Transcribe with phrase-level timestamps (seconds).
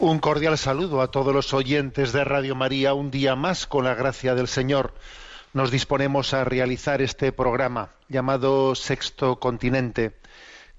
[0.00, 2.94] Un cordial saludo a todos los oyentes de Radio María.
[2.94, 4.94] Un día más, con la gracia del Señor,
[5.52, 10.14] nos disponemos a realizar este programa llamado Sexto Continente,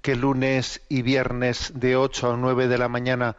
[0.00, 3.36] que lunes y viernes de 8 a 9 de la mañana,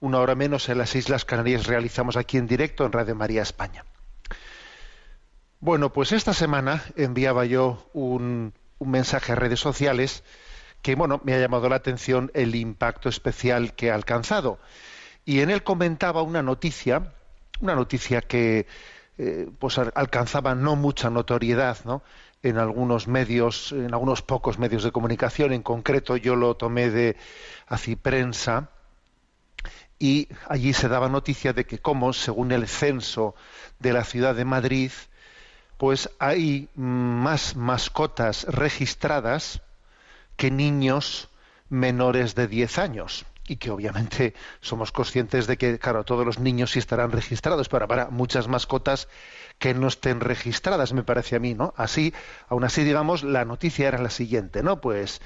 [0.00, 3.86] una hora menos en las Islas Canarias, realizamos aquí en directo en Radio María España.
[5.60, 10.24] Bueno, pues esta semana enviaba yo un, mensaje a redes sociales
[10.82, 14.58] que, bueno, me ha llamado la atención el impacto especial que ha alcanzado
[15.24, 17.12] y en él comentaba una noticia,
[17.60, 18.66] una noticia que
[19.18, 22.02] eh, pues al- alcanzaba no mucha notoriedad, ¿no?
[22.42, 27.16] En algunos medios, en algunos pocos medios de comunicación, en concreto yo lo tomé de
[27.68, 28.68] Aciprensa
[29.98, 33.34] y allí se daba noticia de que como según el censo
[33.78, 34.90] de la ciudad de Madrid,
[35.78, 39.62] pues hay más mascotas registradas
[40.36, 41.28] que niños
[41.68, 43.24] menores de 10 años.
[43.48, 47.84] Y que obviamente somos conscientes de que, claro, todos los niños sí estarán registrados, pero
[47.84, 49.08] habrá muchas mascotas
[49.58, 51.74] que no estén registradas, me parece a mí, ¿no?
[51.76, 52.14] Así,
[52.48, 54.80] aún así, digamos, la noticia era la siguiente, ¿no?
[54.80, 55.20] Pues,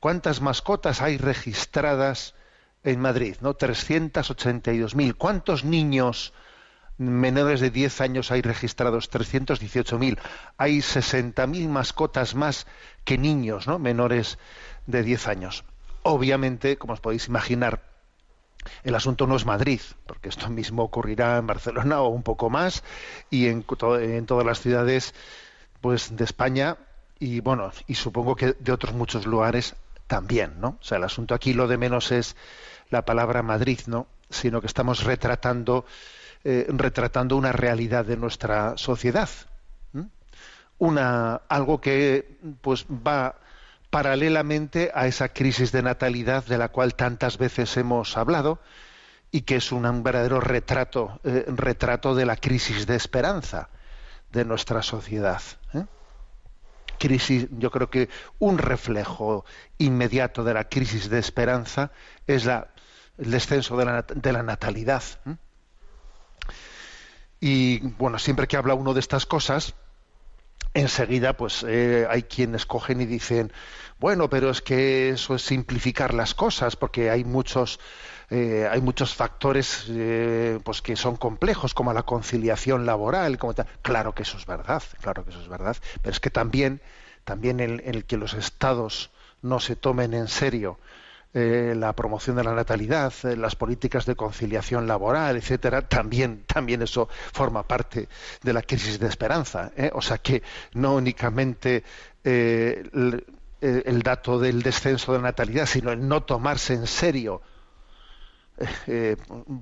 [0.00, 2.34] ¿cuántas mascotas hay registradas
[2.84, 3.36] en Madrid?
[3.40, 3.54] ¿No?
[3.54, 5.14] 382.000.
[5.16, 6.32] ¿Cuántos niños
[6.98, 9.10] menores de 10 años hay registrados?
[9.10, 10.18] 318.000.
[10.56, 12.66] Hay 60.000 mascotas más
[13.04, 13.78] que niños, ¿no?
[13.78, 14.38] Menores
[14.86, 15.64] de 10 años.
[16.02, 17.82] Obviamente, como os podéis imaginar,
[18.84, 22.82] el asunto no es Madrid, porque esto mismo ocurrirá en Barcelona o un poco más
[23.30, 25.14] y en, to- en todas las ciudades
[25.80, 26.76] pues de España
[27.18, 29.76] y bueno, y supongo que de otros muchos lugares
[30.06, 30.78] también, ¿no?
[30.80, 32.36] O sea, el asunto aquí lo de menos es
[32.90, 34.06] la palabra Madrid, ¿no?
[34.30, 35.84] Sino que estamos retratando
[36.44, 39.28] eh, retratando una realidad de nuestra sociedad,
[40.78, 43.36] una algo que pues va
[43.92, 48.58] paralelamente a esa crisis de natalidad de la cual tantas veces hemos hablado
[49.30, 53.68] y que es un verdadero retrato eh, retrato de la crisis de esperanza
[54.32, 55.42] de nuestra sociedad.
[55.74, 55.84] ¿eh?
[56.98, 58.08] Crisis, yo creo que
[58.38, 59.44] un reflejo
[59.76, 61.90] inmediato de la crisis de esperanza
[62.26, 62.68] es la,
[63.18, 65.02] el descenso de la, de la natalidad.
[65.26, 65.36] ¿eh?
[67.40, 69.74] Y bueno, siempre que habla uno de estas cosas,
[70.74, 73.52] enseguida pues eh, hay quienes cogen y dicen
[73.98, 77.78] bueno pero es que eso es simplificar las cosas porque hay muchos
[78.30, 83.66] eh, hay muchos factores eh, pues que son complejos como la conciliación laboral como tal.
[83.82, 86.80] claro que eso es verdad claro que eso es verdad pero es que también
[87.24, 89.10] también el, el que los estados
[89.42, 90.78] no se tomen en serio
[91.34, 96.82] eh, la promoción de la natalidad, eh, las políticas de conciliación laboral, etcétera, también, también
[96.82, 98.10] eso forma parte
[98.42, 99.72] de la crisis de esperanza.
[99.74, 99.90] ¿eh?
[99.94, 100.42] O sea que
[100.74, 101.84] no únicamente
[102.22, 103.22] el,
[104.04, 107.40] dato del descenso de la natalidad, sino el no tomarse en serio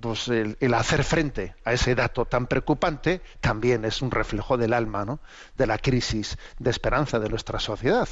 [0.01, 5.05] pues el, hacer frente a ese dato tan preocupante también es un reflejo del alma,
[5.05, 5.21] ¿no?
[5.57, 8.09] de la crisis de esperanza de nuestra sociedad.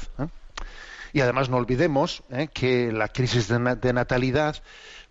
[1.13, 2.49] Y además no olvidemos ¿eh?
[2.53, 4.57] que la crisis de, na- de natalidad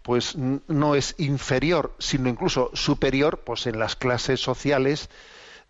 [0.02, 5.10] pues no es inferior, sino incluso superior pues en las clases sociales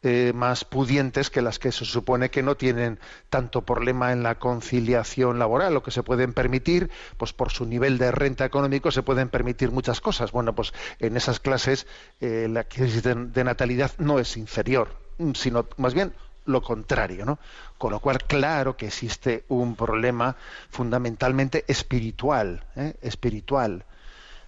[0.05, 3.01] eh, más pudientes que las que se supone que no tienen
[3.31, 7.99] tanto problema en la conciliación laboral o que se pueden permitir, pues por su nivel
[7.99, 10.31] de renta económico se pueden permitir muchas cosas.
[10.31, 11.89] Bueno, pues en esas clases
[12.21, 14.97] eh, la crisis de, natalidad no es inferior,
[15.35, 16.13] sino más bien
[16.49, 17.39] lo contrario, ¿no?
[17.77, 20.37] Con lo cual, claro que existe un problema
[20.71, 22.95] fundamentalmente espiritual, ¿eh?
[23.03, 23.85] espiritual,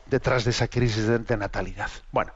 [0.06, 1.90] detrás de esa crisis de, natalidad.
[2.10, 2.32] Bueno,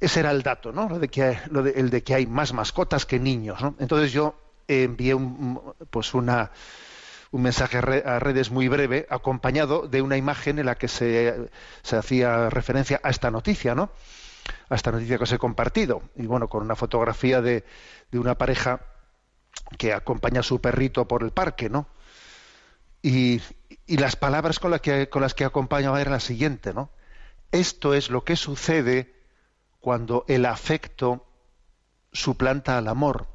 [0.00, 0.98] ese era el dato, ¿no?
[0.98, 3.74] De que lo de, el de que hay más mascotas que niños, ¿no?
[3.78, 4.34] Entonces yo
[4.68, 5.60] envié un,
[5.90, 6.50] pues una
[7.30, 11.50] un mensaje a redes muy breve, acompañado de una imagen en la que se,
[11.82, 13.90] se hacía referencia a esta noticia, ¿no?
[14.68, 16.02] A esta noticia que os he compartido.
[16.16, 17.64] Y bueno, con una fotografía de,
[18.10, 18.80] de una pareja
[19.78, 21.86] que acompaña a su perrito por el parque, ¿no?
[23.02, 23.40] Y,
[23.86, 26.90] y las palabras con, la que, con las que acompañaba era la siguiente, ¿no?
[27.52, 29.14] Esto es lo que sucede
[29.80, 31.26] cuando el afecto
[32.12, 33.28] suplanta al amor.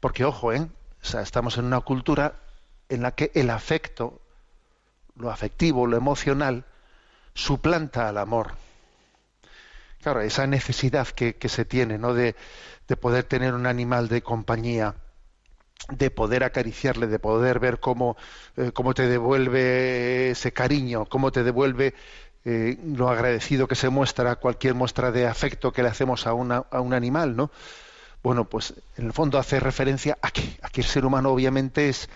[0.00, 0.68] Porque, ojo, ¿eh?
[1.02, 2.40] O sea, estamos en una cultura
[2.88, 4.20] en la que el afecto,
[5.14, 6.64] lo afectivo, lo emocional,
[7.36, 8.54] suplanta al amor.
[10.02, 12.14] Claro, esa necesidad que, se tiene, ¿no?
[12.14, 12.34] De,
[12.88, 14.94] de poder tener un animal de compañía,
[15.90, 18.16] de poder acariciarle, de poder ver cómo,
[18.56, 21.94] eh, cómo te devuelve ese cariño, cómo te devuelve
[22.44, 26.64] eh, lo agradecido que se muestra cualquier muestra de afecto que le hacemos a, una,
[26.70, 27.50] a un animal, ¿no?
[28.22, 31.88] Bueno, pues en el fondo hace referencia a que, a que el ser humano obviamente
[31.88, 32.08] es,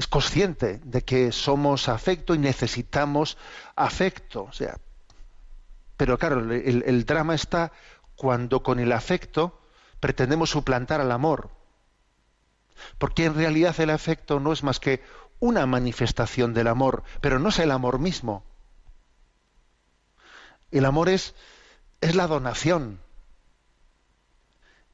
[0.00, 3.36] es consciente de que somos afecto y necesitamos
[3.76, 4.44] afecto.
[4.44, 4.78] O sea,
[5.98, 7.70] pero claro, el, drama está
[8.16, 9.60] cuando con el afecto
[10.00, 11.50] pretendemos suplantar al amor.
[12.96, 15.02] Porque en realidad el afecto no es más que
[15.38, 18.42] una manifestación del amor, pero no es el amor mismo.
[20.70, 21.34] El amor es,
[22.00, 23.00] es la donación,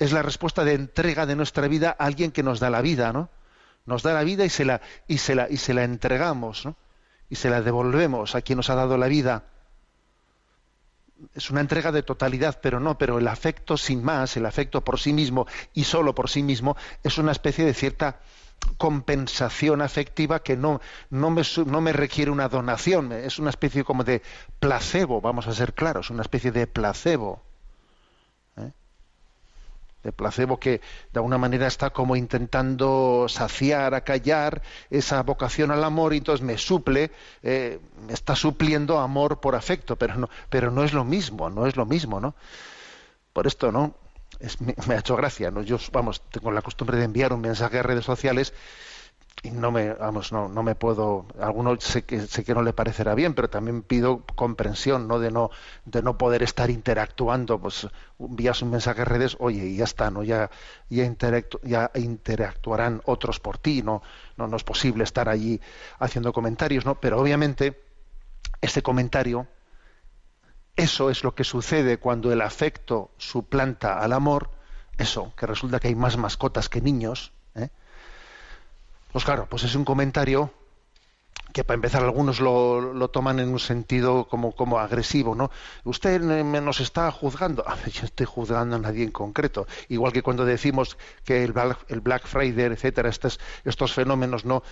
[0.00, 3.12] es la respuesta de entrega de nuestra vida a alguien que nos da la vida,
[3.12, 3.30] ¿no?
[3.86, 6.76] Nos da la vida y se la, y se la, y se la entregamos, ¿no?
[7.28, 9.44] Y se la devolvemos a quien nos ha dado la vida.
[11.34, 15.00] Es una entrega de totalidad, pero no, pero el afecto sin más, el afecto por
[15.00, 18.20] sí mismo y solo por sí mismo, es una especie de cierta
[18.76, 20.80] compensación afectiva que no,
[21.10, 24.22] no, me, no me requiere una donación, es una especie como de
[24.58, 27.45] placebo, vamos a ser claros, una especie de placebo
[30.06, 30.80] de placebo que
[31.12, 36.56] de alguna manera está como intentando saciar, acallar esa vocación al amor y entonces me
[36.56, 37.10] suple,
[37.42, 41.66] eh, me está supliendo amor por afecto, pero no, pero no es lo mismo, no
[41.66, 42.34] es lo mismo, ¿no?
[43.32, 43.94] Por esto, ¿no?
[44.40, 45.62] Es, me, me, ha hecho gracia, ¿no?
[45.62, 48.54] Yo, vamos, tengo la costumbre de enviar un mensaje a redes sociales
[49.46, 52.72] y no me vamos no, no me puedo alguno sé que sé que no le
[52.72, 55.50] parecerá bien pero también pido comprensión no de no
[55.84, 57.88] de no poder estar interactuando pues
[58.18, 60.50] envías un mensaje a redes oye y ya está no ya
[60.88, 61.04] ya,
[61.62, 64.02] ya interactuarán otros por ti no
[64.36, 65.60] no no es posible estar allí
[65.98, 67.80] haciendo comentarios no pero obviamente
[68.60, 69.46] ese comentario
[70.74, 74.50] eso es lo que sucede cuando el afecto suplanta al amor
[74.98, 77.32] eso que resulta que hay más mascotas que niños.
[79.16, 80.50] Pues claro, pues es un comentario
[81.54, 85.50] que para empezar algunos lo, toman en un sentido como, como, agresivo, ¿no?
[85.84, 87.64] Usted nos está juzgando.
[87.66, 89.66] A yo estoy juzgando a nadie en concreto.
[89.88, 94.62] Igual que cuando decimos que el Black, el Black Friday, etcétera, estos, estos fenómenos no,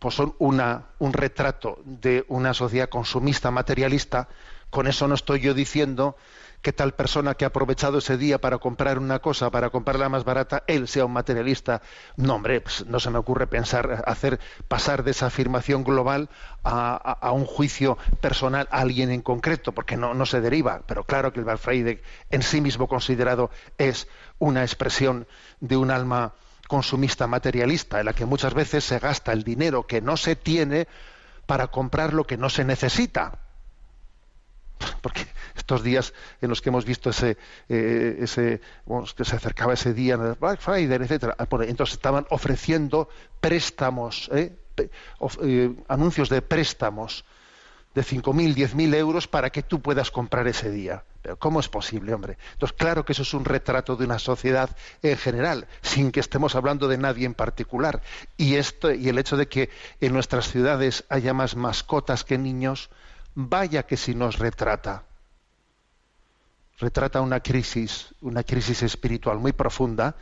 [0.00, 4.26] pues son una, un retrato de una sociedad consumista materialista.
[4.70, 6.16] Con eso no estoy yo diciendo
[6.62, 10.24] que tal persona que ha aprovechado ese día para comprar una cosa, para comprarla más
[10.24, 11.80] barata, él sea un materialista.
[12.16, 16.28] No, hombre, pues no se me ocurre pensar, hacer pasar de esa afirmación global
[16.62, 20.82] a, un juicio personal a alguien en concreto, porque no, se deriva.
[20.86, 24.06] Pero claro que el Friday en sí mismo considerado es
[24.38, 25.26] una expresión
[25.60, 26.34] de un alma
[26.68, 30.86] consumista materialista, en la que muchas veces se gasta el dinero que no se tiene
[31.46, 33.38] para comprar lo que no se necesita.
[35.02, 37.36] Porque estos días en los que hemos visto ese,
[37.68, 38.60] eh, ese
[39.16, 43.08] que se acercaba ese día, Black Friday, etcétera, entonces estaban ofreciendo
[43.40, 44.52] préstamos, ¿eh?
[45.18, 47.24] Of, eh, anuncios de préstamos
[47.94, 51.04] de 5.000, 10.000 euros para que tú puedas comprar ese día.
[51.22, 52.38] Pero ¿cómo es posible, hombre?
[52.52, 56.54] Entonces, claro que eso es un retrato de una sociedad en general, sin que estemos
[56.54, 58.00] hablando de nadie en particular.
[58.36, 59.70] Y, esto, y el hecho de que
[60.00, 62.90] en nuestras ciudades haya más mascotas que niños,
[63.34, 65.04] vaya que si nos retrata
[66.80, 70.16] retrata una crisis, una crisis espiritual muy profunda,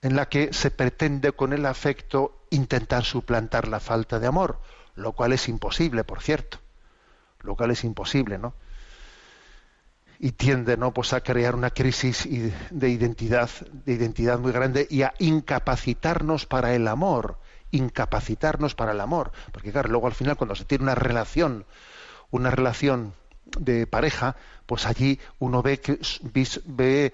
[0.00, 4.58] en la que se pretende con el afecto intentar suplantar la falta de amor,
[4.96, 6.58] lo cual es imposible, por cierto,
[7.40, 8.54] lo cual es imposible, ¿no?
[10.18, 10.92] Y tiende, ¿no?
[10.92, 12.28] Pues a crear una crisis
[12.70, 17.38] de identidad, de identidad muy grande y a incapacitarnos para el amor,
[17.70, 21.64] incapacitarnos para el amor, porque claro, luego al final cuando se tiene una relación,
[22.32, 23.14] una relación
[23.58, 24.36] de pareja,
[24.66, 25.98] pues allí uno ve que,
[26.64, 27.12] ve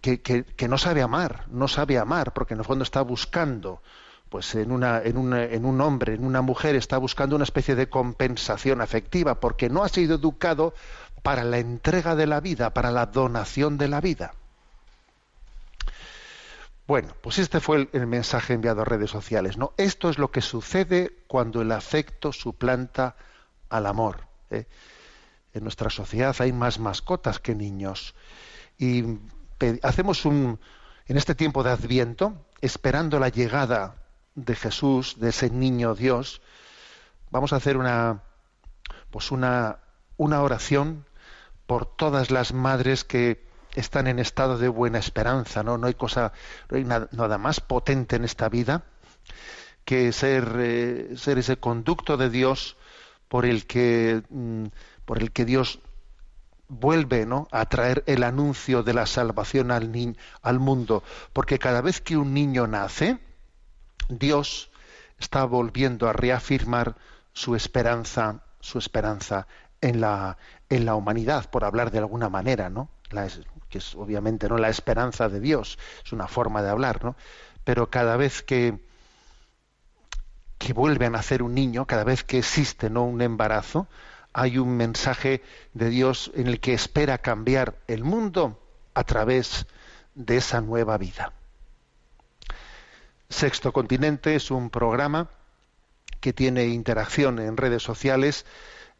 [0.00, 3.82] que, que, que, no sabe amar, no sabe amar, porque en el fondo está buscando,
[4.28, 7.74] pues en, una, en, una, en un hombre, en una mujer, está buscando una especie
[7.74, 10.74] de compensación afectiva, porque no ha sido educado
[11.22, 14.34] para la entrega de la vida, para la donación de la vida.
[16.86, 19.56] Bueno, pues este fue el, el, mensaje enviado a redes sociales.
[19.56, 19.72] ¿no?
[19.76, 23.16] Esto es lo que sucede cuando el afecto suplanta
[23.70, 24.31] al amor.
[24.52, 24.66] ¿Eh?
[25.54, 28.14] en nuestra sociedad hay más mascotas que niños.
[28.78, 29.04] Y
[29.82, 30.58] hacemos un,
[31.06, 33.96] en este tiempo de Adviento, esperando la llegada
[34.34, 36.40] de Jesús, de ese niño Dios,
[37.30, 38.22] vamos a hacer una,
[39.10, 39.78] pues una,
[40.16, 41.06] una oración
[41.66, 45.78] por todas las madres que están en estado de buena esperanza, ¿no?
[45.78, 46.32] No hay cosa,
[46.68, 48.84] no hay nada, nada más potente en esta vida
[49.84, 52.76] que ser, eh, ser ese conducto de Dios
[53.32, 54.66] por el que, mm,
[55.06, 55.80] por el que Dios
[56.68, 57.48] vuelve ¿no?
[57.50, 62.18] a traer el anuncio de la salvación al, ni al mundo, porque cada vez que
[62.18, 63.20] un niño nace,
[64.10, 64.70] Dios
[65.18, 66.96] está volviendo a reafirmar
[67.32, 69.46] su esperanza, su esperanza
[69.80, 70.36] en la,
[70.68, 72.90] en la humanidad, por hablar de alguna manera, ¿no?
[73.12, 73.28] La,
[73.70, 77.16] que es obviamente no la esperanza de Dios, es una forma de hablar, ¿no?
[77.64, 78.84] Pero cada vez que,
[80.64, 83.02] que vuelve a nacer un niño, cada vez que existe ¿no?
[83.02, 83.88] un embarazo,
[84.32, 85.42] hay un mensaje
[85.74, 88.60] de Dios en el que espera cambiar el mundo
[88.94, 89.66] a través
[90.14, 91.32] de esa nueva vida.
[93.28, 95.30] Sexto Continente es un programa
[96.20, 98.46] que tiene interacción en redes sociales,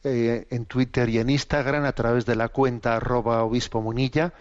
[0.03, 4.33] eh, en Twitter y en Instagram, a través de la cuenta arroba obispo munilla,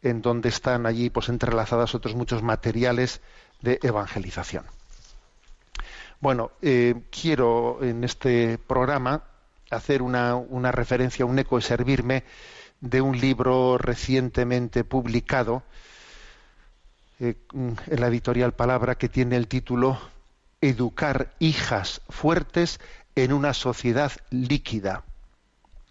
[0.02, 3.22] en donde están allí pues entrelazados otros muchos materiales
[3.60, 4.66] de evangelización.
[6.22, 9.24] Bueno, eh, quiero en este programa
[9.70, 12.22] hacer una, una referencia, un eco y servirme
[12.80, 15.64] de un libro recientemente publicado
[17.18, 19.98] eh, en la editorial Palabra que tiene el título
[20.60, 22.78] Educar hijas fuertes
[23.16, 25.02] en una sociedad líquida.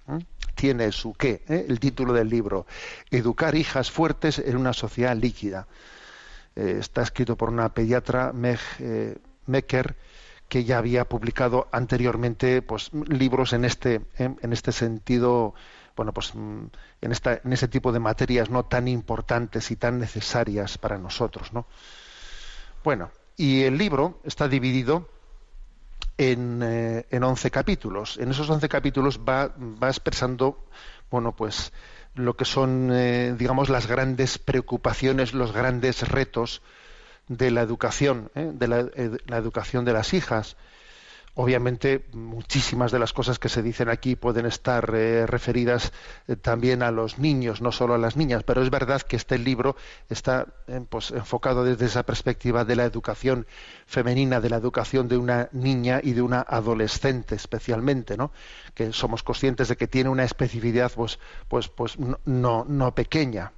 [0.07, 0.19] ¿Mm?
[0.55, 1.65] Tiene su qué, ¿eh?
[1.67, 2.65] el título del libro.
[3.09, 5.67] Educar hijas fuertes en una sociedad líquida.
[6.55, 8.59] está escrito por una pediatra, Meg
[9.45, 9.95] Mecker,
[10.51, 15.55] que ya había publicado anteriormente pues libros en este en, este sentido
[15.95, 16.65] bueno pues mm,
[16.99, 21.53] en esta en ese tipo de materias no tan importantes y tan necesarias para nosotros
[21.53, 21.67] no
[22.83, 25.07] bueno y el libro está dividido
[26.17, 28.17] en, eh, en 11 capítulos.
[28.17, 30.67] En esos 11 capítulos va va expresando
[31.09, 31.71] bueno pues
[32.13, 36.61] lo que son eh, digamos las grandes preocupaciones los grandes retos
[37.37, 38.51] de la educación, ¿eh?
[38.53, 40.57] de eh, la, educación de las hijas.
[41.33, 45.93] Obviamente, muchísimas de las cosas que se dicen aquí pueden estar eh, referidas
[46.41, 49.77] también a los niños, no solo a las niñas, pero es verdad que este libro
[50.09, 50.47] está
[50.89, 53.47] pues, enfocado desde esa perspectiva de la educación
[53.87, 58.33] femenina, de la educación de una niña y de una adolescente especialmente, ¿no?
[58.73, 63.53] que somos conscientes de que tiene una especificidad pues, pues, pues no, no pequeña,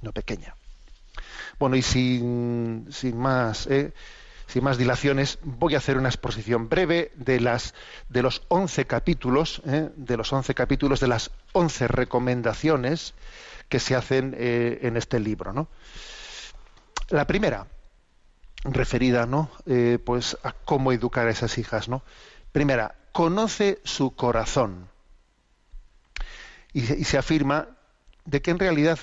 [0.00, 0.56] no pequeña.
[1.60, 2.86] Bueno, y sin,
[3.16, 3.92] más, ¿eh?
[4.46, 7.74] sin más dilaciones, voy a hacer una exposición breve de las
[8.08, 9.90] de los 11 capítulos, ¿eh?
[9.94, 13.12] de los 11 capítulos de las 11 recomendaciones
[13.68, 15.68] que se hacen eh, en este libro, ¿no?
[17.10, 17.66] La primera,
[18.64, 19.50] referida, ¿no?
[20.06, 22.02] pues a cómo educar a esas hijas, ¿no?
[22.52, 24.88] Primera, conoce su corazón.
[26.72, 27.68] Y, se afirma
[28.24, 28.98] de que en realidad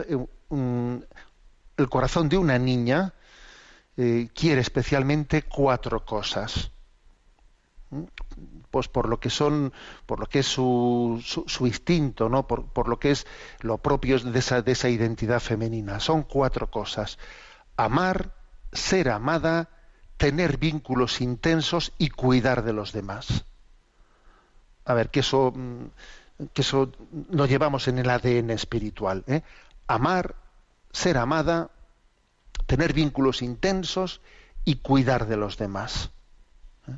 [1.78, 3.14] el corazón de una niña
[3.96, 6.72] eh, quiere especialmente cuatro cosas.
[7.90, 8.04] ¿Mm?
[8.70, 9.74] Pues por lo que son,
[10.06, 12.46] por lo que es su, su, instinto, ¿no?
[12.46, 13.26] Por, lo que es
[13.62, 16.00] lo propio de esa, de esa identidad femenina.
[16.00, 17.18] Son cuatro cosas.
[17.78, 18.34] Amar,
[18.74, 19.70] ser amada,
[20.18, 23.46] tener vínculos intensos y cuidar de los demás.
[24.84, 26.92] A ver, que eso, mm, que eso
[27.32, 29.24] lo llevamos en el ADN espiritual.
[29.28, 29.44] ¿eh?
[29.88, 30.36] Amar,
[30.98, 31.70] ser amada,
[32.66, 34.20] tener vínculos intensos
[34.66, 36.10] y cuidar de los demás.
[36.88, 36.98] ¿Eh?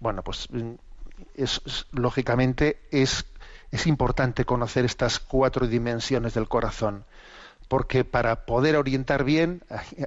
[0.00, 0.72] Bueno, pues mm,
[1.92, 3.26] lógicamente es,
[3.70, 7.04] es importante conocer estas cuatro dimensiones del corazón,
[7.68, 9.62] porque para poder orientar bien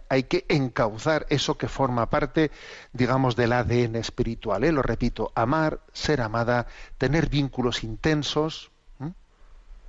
[0.10, 2.50] hay que encauzar eso que forma parte,
[2.94, 4.64] digamos, del ADN espiritual.
[4.64, 4.72] ¿eh?
[4.72, 6.66] Lo repito, amar, ser amada,
[6.98, 8.72] tener vínculos intensos,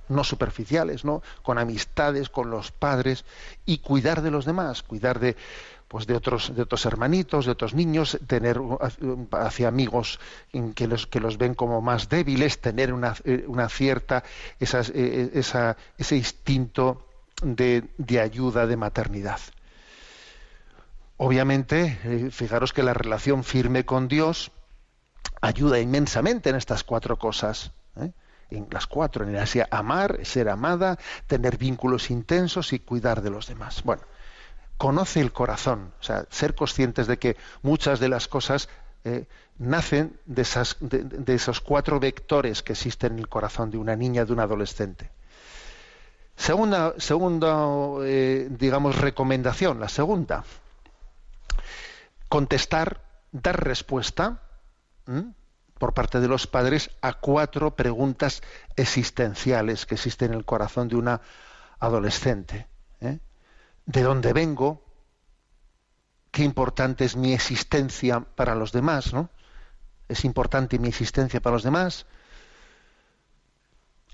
[0.09, 1.21] no superficiales, ¿no?
[1.43, 3.25] Con amistades, con los padres
[3.65, 5.35] y cuidar de los demás, cuidar de
[5.87, 8.59] pues de otros de otros hermanitos, de otros niños, tener
[9.31, 10.19] hacia amigos
[10.75, 14.23] que los que los ven como más débiles, tener una, eh, una cierta
[14.59, 15.31] eh,
[15.97, 17.07] ese instinto
[17.41, 19.39] de, de ayuda, de maternidad.
[21.17, 24.51] Obviamente, eh, fijaros que la relación firme con Dios
[25.41, 27.71] ayuda inmensamente en estas cuatro cosas
[28.49, 33.29] en las cuatro, en el Asia, amar, ser amada, tener vínculos intensos y cuidar de
[33.29, 33.83] los demás.
[33.83, 34.03] Bueno,
[34.77, 38.69] conoce el corazón, o sea, ser conscientes de que muchas de las cosas
[39.03, 39.27] eh,
[39.57, 44.25] nacen de, esas, de, esos cuatro vectores que existen en el corazón de una niña,
[44.25, 45.09] de un adolescente.
[46.35, 47.67] Segunda, segunda
[48.03, 50.45] eh, digamos, recomendación, la segunda,
[52.29, 53.01] contestar,
[53.31, 54.41] dar respuesta
[55.79, 58.43] por parte de los padres a cuatro preguntas
[58.75, 61.21] existenciales que existen en el corazón de una
[61.79, 62.67] adolescente.
[62.99, 63.19] ¿eh?
[63.85, 64.83] ¿De dónde vengo?
[66.31, 69.13] ¿Qué importante es mi existencia para los demás?
[69.13, 69.29] ¿no?
[70.09, 72.05] ¿Es importante mi existencia para los demás?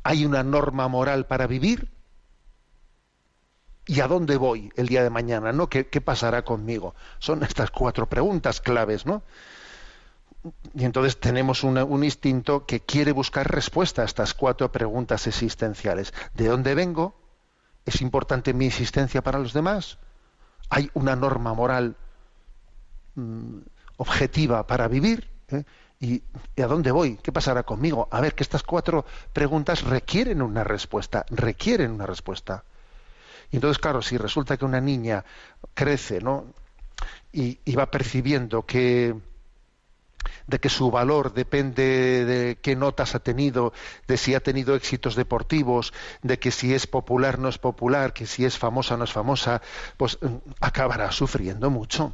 [0.03, 1.91] ¿Hay una norma moral para vivir?
[3.87, 5.51] ¿Y a dónde voy el día de mañana?
[5.51, 5.67] ¿no?
[5.67, 6.93] ¿Qué, ¿Qué, pasará conmigo?
[7.17, 9.23] Son estas cuatro preguntas claves, ¿no?
[10.73, 16.13] Y entonces tenemos un instinto que quiere buscar respuesta a estas cuatro preguntas existenciales.
[16.33, 17.15] ¿De dónde vengo?
[17.85, 19.97] ¿Es importante mi existencia para los demás?
[20.69, 21.95] ¿Hay una norma moral
[23.15, 23.59] mm,
[23.97, 25.29] objetiva para vivir?
[25.49, 25.63] ¿Eh?
[25.99, 26.23] ¿Y,
[26.55, 27.17] ¿Y a dónde voy?
[27.17, 28.07] ¿Qué pasará conmigo?
[28.11, 32.63] A ver, que estas cuatro preguntas requieren una respuesta, requieren una respuesta.
[33.51, 35.23] Y entonces, claro, si resulta que una niña
[35.73, 36.45] crece, ¿no?
[37.31, 39.15] Y va percibiendo que,
[40.47, 43.73] de que su valor depende de qué notas ha tenido,
[44.07, 48.25] de si ha tenido éxitos deportivos, de que si es popular no es popular, que
[48.25, 49.61] si es famosa no es famosa,
[49.97, 52.13] pues mm, acabará sufriendo mucho.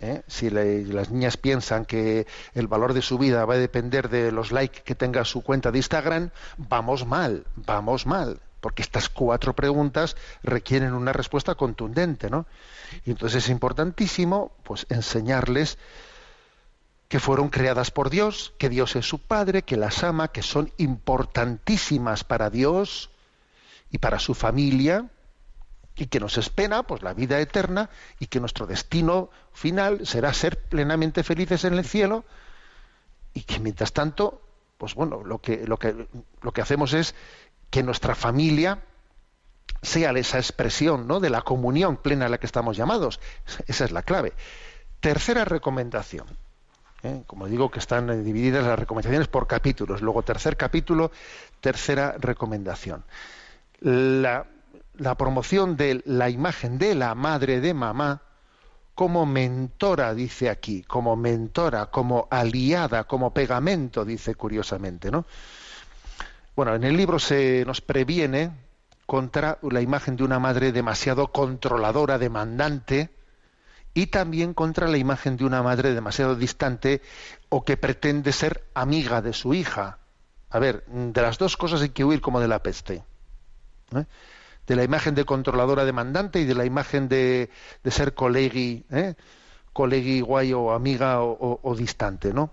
[0.00, 0.22] ¿eh?
[0.26, 4.52] Si las niñas piensan que el valor de su vida va a depender de los
[4.52, 10.16] likes que tenga su cuenta de Instagram, vamos mal, vamos mal, porque estas cuatro preguntas
[10.42, 12.46] requieren una respuesta contundente, ¿no?
[13.04, 15.78] Y entonces es importantísimo, pues, enseñarles
[17.14, 20.72] que fueron creadas por Dios, que Dios es su Padre, que las ama, que son
[20.78, 23.08] importantísimas para Dios
[23.92, 25.08] y para su familia,
[25.94, 27.88] y que nos espera pues la vida eterna
[28.18, 32.24] y que nuestro destino final será ser plenamente felices en el cielo
[33.32, 34.42] y que mientras tanto
[34.76, 36.08] pues bueno lo que lo que
[36.42, 37.14] lo que hacemos es
[37.70, 38.82] que nuestra familia
[39.82, 41.20] sea esa expresión ¿no?
[41.20, 43.20] de la comunión plena a la que estamos llamados.
[43.68, 44.32] Esa es la clave.
[44.98, 46.26] Tercera recomendación
[47.04, 47.22] ¿eh?
[47.26, 50.02] Como digo, que están eh, divididas las recomendaciones por capítulos.
[50.02, 51.12] Luego, tercer capítulo,
[51.60, 53.04] tercera recomendación.
[53.80, 54.46] La,
[55.16, 58.22] promoción de la imagen de la madre de mamá
[58.94, 65.26] como mentora, dice aquí, como mentora, como aliada, como pegamento, dice curiosamente, ¿no?
[66.54, 68.52] Bueno, en el libro se nos previene
[69.04, 73.10] contra la imagen de una madre demasiado controladora, demandante,
[73.94, 77.00] y también contra la imagen de una madre demasiado distante
[77.48, 79.98] o que pretende ser amiga de su hija.
[80.50, 83.04] A ver, de las dos cosas hay que huir como de la peste.
[83.94, 84.04] ¿eh?
[84.66, 87.50] De la imagen de controladora demandante y de la imagen de,
[87.84, 89.14] ser colegui, ¿eh?
[89.72, 92.50] guay o amiga o, distante, ¿no?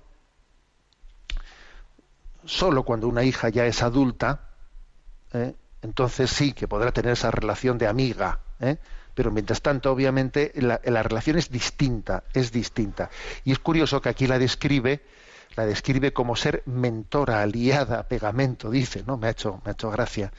[2.46, 4.50] Solo cuando una hija ya es adulta,
[5.34, 5.56] ¿eh?
[5.82, 8.78] entonces sí que podrá tener esa relación de amiga, ¿eh?
[9.14, 13.10] Pero mientras tanto, obviamente, la, relación es distinta, es distinta.
[13.44, 15.02] Y es curioso que aquí la describe,
[15.56, 19.18] la describe como ser mentora, aliada, pegamento, dice, ¿no?
[19.18, 20.32] Me ha hecho, me ha hecho gracia.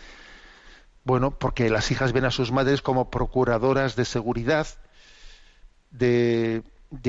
[1.05, 4.67] Bueno, porque las hijas ven a sus madres como procuradoras de seguridad,
[5.91, 6.63] de,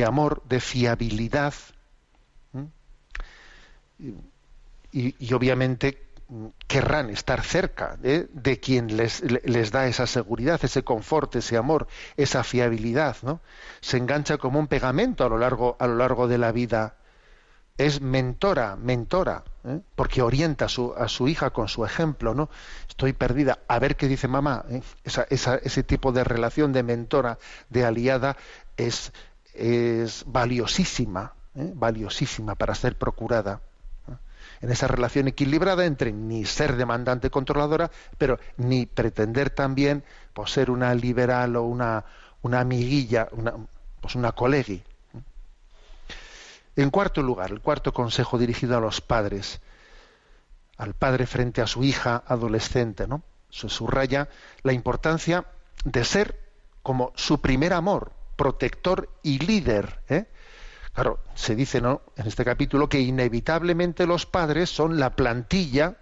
[0.06, 1.54] amor, de fiabilidad.
[4.92, 6.13] Y, obviamente
[6.68, 8.28] querrán estar cerca ¿eh?
[8.32, 13.42] de quien les, les, da esa seguridad, ese confort, ese amor, esa fiabilidad, ¿no?
[13.82, 16.96] Se engancha como un pegamento a lo largo, a lo largo de la vida.
[17.78, 19.80] Es mentora, mentora, ¿eh?
[19.96, 22.50] porque orienta a su, a su, hija con su ejemplo, ¿no?
[22.88, 24.66] Estoy perdida, a ver qué dice mamá.
[24.70, 24.82] ¿eh?
[25.04, 28.38] Ese tipo de relación de mentora, de aliada,
[28.78, 29.12] es,
[29.54, 33.62] es valiosísima, valiosísima para ser procurada
[34.64, 40.72] en esa relación equilibrada entre ni ser demandante controladora, pero ni pretender también pues, ser
[40.72, 42.06] una liberal o una,
[42.44, 43.56] una amiguilla, una,
[44.00, 44.82] pues una colegui.
[46.78, 49.60] En cuarto lugar, el cuarto consejo dirigido a los padres,
[50.78, 53.22] al padre frente a su hija adolescente, ¿no?
[53.50, 54.30] Se subraya
[54.64, 55.44] la importancia
[55.84, 56.40] de ser
[56.82, 60.26] como su primer amor, protector y líder, ¿eh?
[60.94, 62.02] Claro, se dice ¿no?
[62.16, 65.98] en este capítulo que inevitablemente los padres son la plantilla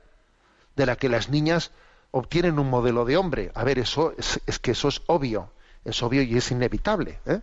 [0.75, 1.71] de la que las niñas
[2.11, 3.51] obtienen un modelo de hombre.
[3.55, 5.53] A ver, eso es, que eso es obvio,
[5.85, 7.19] es obvio y es inevitable.
[7.25, 7.39] ¿eh?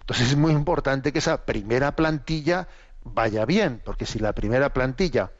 [0.00, 2.68] Entonces es muy importante que esa primera plantilla
[3.04, 5.30] vaya bien, porque si la primera plantilla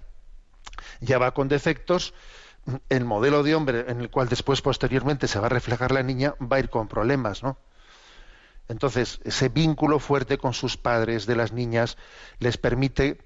[1.01, 2.13] ya va con defectos,
[2.91, 6.35] el modelo de hombre en el cual después posteriormente se va a reflejar la niña
[6.41, 7.57] va a ir con problemas, ¿no?
[8.69, 11.97] Entonces, ese vínculo fuerte con sus padres de las niñas
[12.39, 13.19] les permite,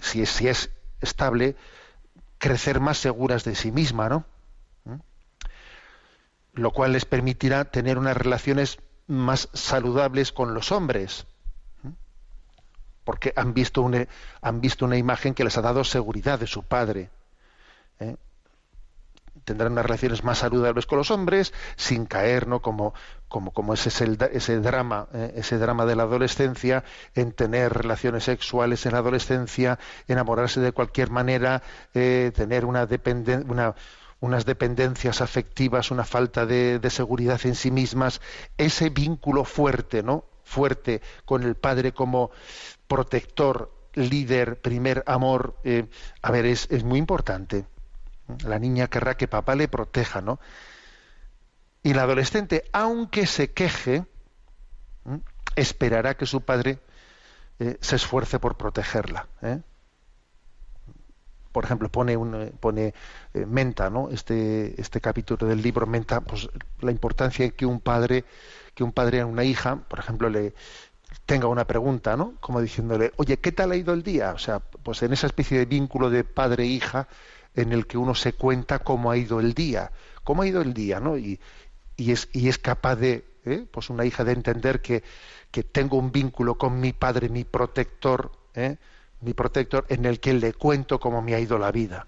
[0.00, 1.54] si, es, estable,
[2.38, 4.24] crecer más seguras de sí misma, ¿no?
[4.84, 5.00] ¿Mm?
[6.54, 11.26] Lo cual les permitirá tener unas relaciones más saludables con los hombres,
[11.82, 11.90] ¿Mm?
[13.04, 14.08] porque han visto, una,
[14.40, 17.10] han visto una imagen que les ha dado seguridad de su padre.
[18.00, 18.16] ¿eh?
[19.44, 22.94] Tendrán unas relaciones más saludables con los hombres sin caer no como
[23.28, 25.32] como como ese es el, ese drama ¿eh?
[25.36, 29.78] ese drama de la adolescencia en tener relaciones sexuales en la adolescencia
[30.08, 31.62] enamorarse de cualquier manera
[31.94, 32.88] eh, tener una,
[33.48, 33.74] una
[34.20, 38.20] unas dependencias afectivas una falta de, de seguridad en sí mismas
[38.58, 42.30] ese vínculo fuerte no fuerte con el padre como
[42.86, 45.86] protector líder primer amor eh,
[46.22, 47.66] a ver es, es muy importante
[48.44, 50.40] la niña querrá que papá le proteja, ¿no?
[51.82, 54.04] Y la adolescente, aunque se queje,
[55.56, 56.78] esperará que su padre
[57.58, 59.26] eh, se esfuerce por protegerla.
[59.42, 59.60] ¿eh?
[61.50, 62.94] Por ejemplo, pone, un, pone
[63.34, 64.10] eh, Menta, ¿no?
[64.10, 66.48] Este, este capítulo del libro Menta, pues
[66.80, 68.24] la importancia que un padre,
[68.74, 70.54] que un padre a una hija, por ejemplo, le
[71.26, 72.34] tenga una pregunta, ¿no?
[72.40, 74.32] Como diciéndole, oye, ¿qué tal ha ido el día?
[74.32, 77.08] O sea, pues en esa especie de vínculo de padre-hija,
[77.54, 79.92] en el que uno se cuenta cómo ha ido el día,
[80.24, 81.18] cómo ha ido el día, ¿no?
[81.18, 81.40] Y,
[81.96, 83.66] y, es, y es capaz de, ¿eh?
[83.70, 85.02] pues una hija de entender que,
[85.50, 88.76] que, tengo un vínculo con mi padre, mi protector, ¿eh?
[89.20, 92.06] mi protector, en el que le cuento cómo me ha ido la vida.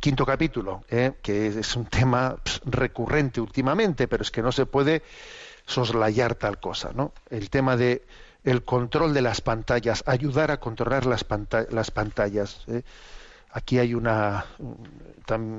[0.00, 1.14] Quinto capítulo, ¿eh?
[1.22, 5.02] que es un tema recurrente últimamente, pero es que no se puede
[5.66, 7.12] soslayar tal cosa, ¿no?
[7.28, 8.06] El tema de
[8.44, 11.26] el control de las pantallas, ayudar a controlar las,
[11.70, 12.64] las pantallas.
[12.68, 12.82] ¿eh?
[13.52, 14.44] Aquí hay una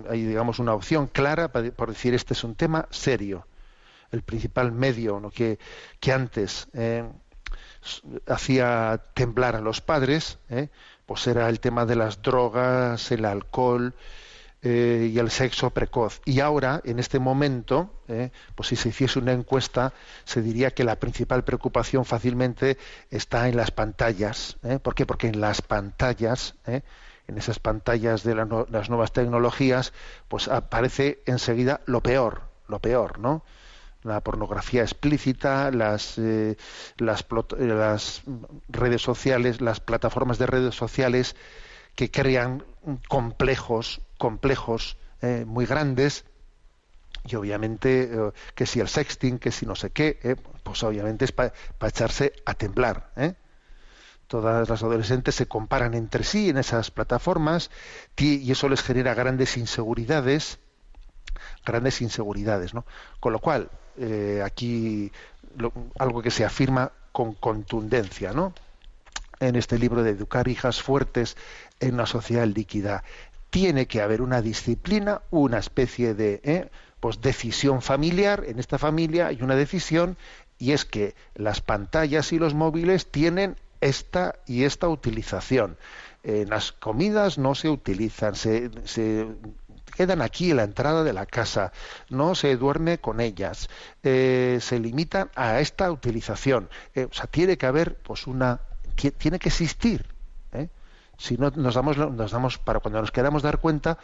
[0.10, 3.45] hay, digamos una opción clara por decir este es un tema serio
[4.12, 5.30] el principal medio ¿no?
[5.30, 5.60] que,
[5.99, 7.08] que antes eh,
[8.28, 10.69] hacía temblar a los padres eh,
[11.06, 13.93] pues era el tema de las drogas el alcohol
[14.62, 17.93] eh, y el sexo precoz y ahora en este momento
[18.56, 19.93] pues si se hiciese una encuesta
[20.25, 22.78] se diría que la principal preocupación fácilmente
[23.12, 25.06] está en las pantallas ¿por qué?
[25.06, 26.56] porque en las pantallas
[27.30, 29.94] en esas pantallas de las nuevas tecnologías,
[30.28, 33.44] pues aparece enseguida lo peor, lo peor, ¿no?
[34.02, 36.58] La pornografía explícita, las, eh,
[36.98, 37.26] las,
[37.60, 38.24] las
[38.68, 41.36] redes sociales, las plataformas de redes sociales
[41.96, 42.63] que crean
[43.08, 46.26] complejos, complejos eh, muy grandes,
[47.26, 51.32] y obviamente eh, que si el sexting, que si no sé qué, pues obviamente es
[51.32, 53.12] para echarse a temblar.
[53.18, 53.36] ¿eh?
[54.30, 57.72] Todas las adolescentes se comparan entre sí en esas plataformas
[58.15, 60.60] y eso les genera grandes inseguridades,
[61.65, 62.86] grandes inseguridades, ¿no?
[63.20, 65.12] Con lo cual, eh, aquí
[65.98, 68.54] algo que se afirma con contundencia, ¿no?
[69.39, 71.36] En este libro de Educar hijas fuertes
[71.80, 73.04] en una sociedad líquida,
[73.50, 76.70] tiene que haber una disciplina, una especie de ¿eh?
[77.00, 78.44] pues decisión familiar.
[78.46, 80.18] En esta familia hay una decisión
[80.60, 85.78] y es que las pantallas y los móviles tienen esta y esta utilización.
[86.24, 88.70] En las comidas no se utilizan, se,
[89.96, 91.72] quedan aquí en la entrada de la casa,
[92.10, 93.70] no se duerme con ellas,
[94.04, 96.70] eh, se limitan a esta utilización.
[96.94, 98.62] Eh, o sea, tiene que haber, pues, una,
[99.18, 100.06] tiene que existir.
[100.54, 100.70] ¿eh?
[101.18, 103.98] Si no nos damos, nos damos, para cuando nos queramos dar cuenta,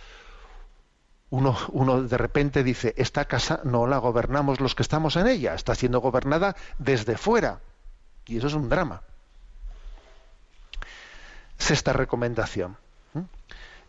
[1.29, 5.53] uno, uno de repente dice, esta casa no la gobernamos los que estamos en ella,
[5.53, 7.59] está siendo gobernada desde fuera.
[8.25, 9.01] Y eso es un drama.
[11.57, 12.77] Sexta recomendación.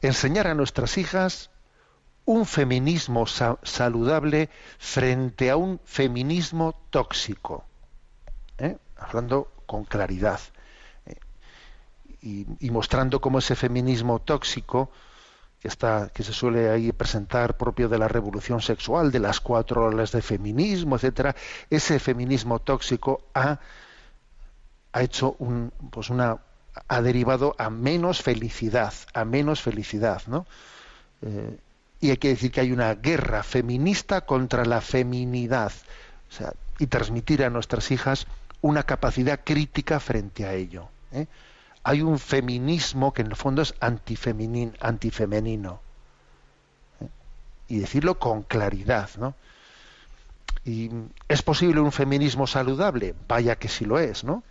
[0.03, 1.51] Enseñar a nuestras hijas
[2.27, 7.65] un feminismo saludable frente a un feminismo tóxico.
[8.59, 8.77] ¿eh?
[8.97, 10.41] Hablando con claridad.
[11.07, 11.17] ¿eh?
[12.61, 14.91] Y, mostrando cómo ese feminismo tóxico
[15.61, 19.87] que está que se suele ahí presentar propio de la revolución sexual de las cuatro
[19.87, 21.35] olas de feminismo etcétera
[21.71, 23.59] ese feminismo tóxico ha,
[24.93, 26.39] ha hecho un, pues una,
[26.89, 30.47] ha derivado a menos felicidad, a menos felicidad, ¿no?
[31.23, 31.59] Eh,
[32.01, 35.73] y hay que decir que hay una guerra feminista contra la feminidad,
[36.29, 38.27] o sea, y transmitir a nuestras hijas
[38.61, 40.89] una capacidad crítica frente a ello.
[41.13, 41.27] ¿eh?
[41.83, 45.81] Hay un feminismo que en el fondo es antifemenino.
[47.01, 47.09] ¿eh?
[47.69, 49.35] Y decirlo con claridad, ¿no?
[50.65, 50.91] Y
[51.29, 54.43] es posible un feminismo saludable, vaya que sí lo es, ¿no?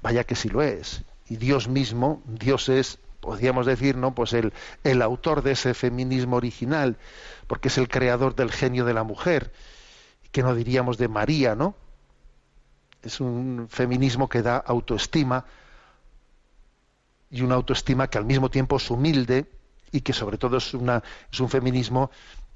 [0.00, 1.02] Vaya que sí lo es
[1.32, 4.14] y Dios mismo, Dios es podríamos decir, ¿no?
[4.14, 4.52] Pues el,
[4.84, 6.98] el autor de ese feminismo original,
[7.46, 9.50] porque es el creador del genio de la mujer,
[10.30, 11.74] que no diríamos de María, ¿no?
[13.02, 15.46] Es un feminismo que da autoestima
[17.30, 19.46] y una autoestima que al mismo tiempo es humilde
[19.90, 22.10] y que sobre todo es, una, es un feminismo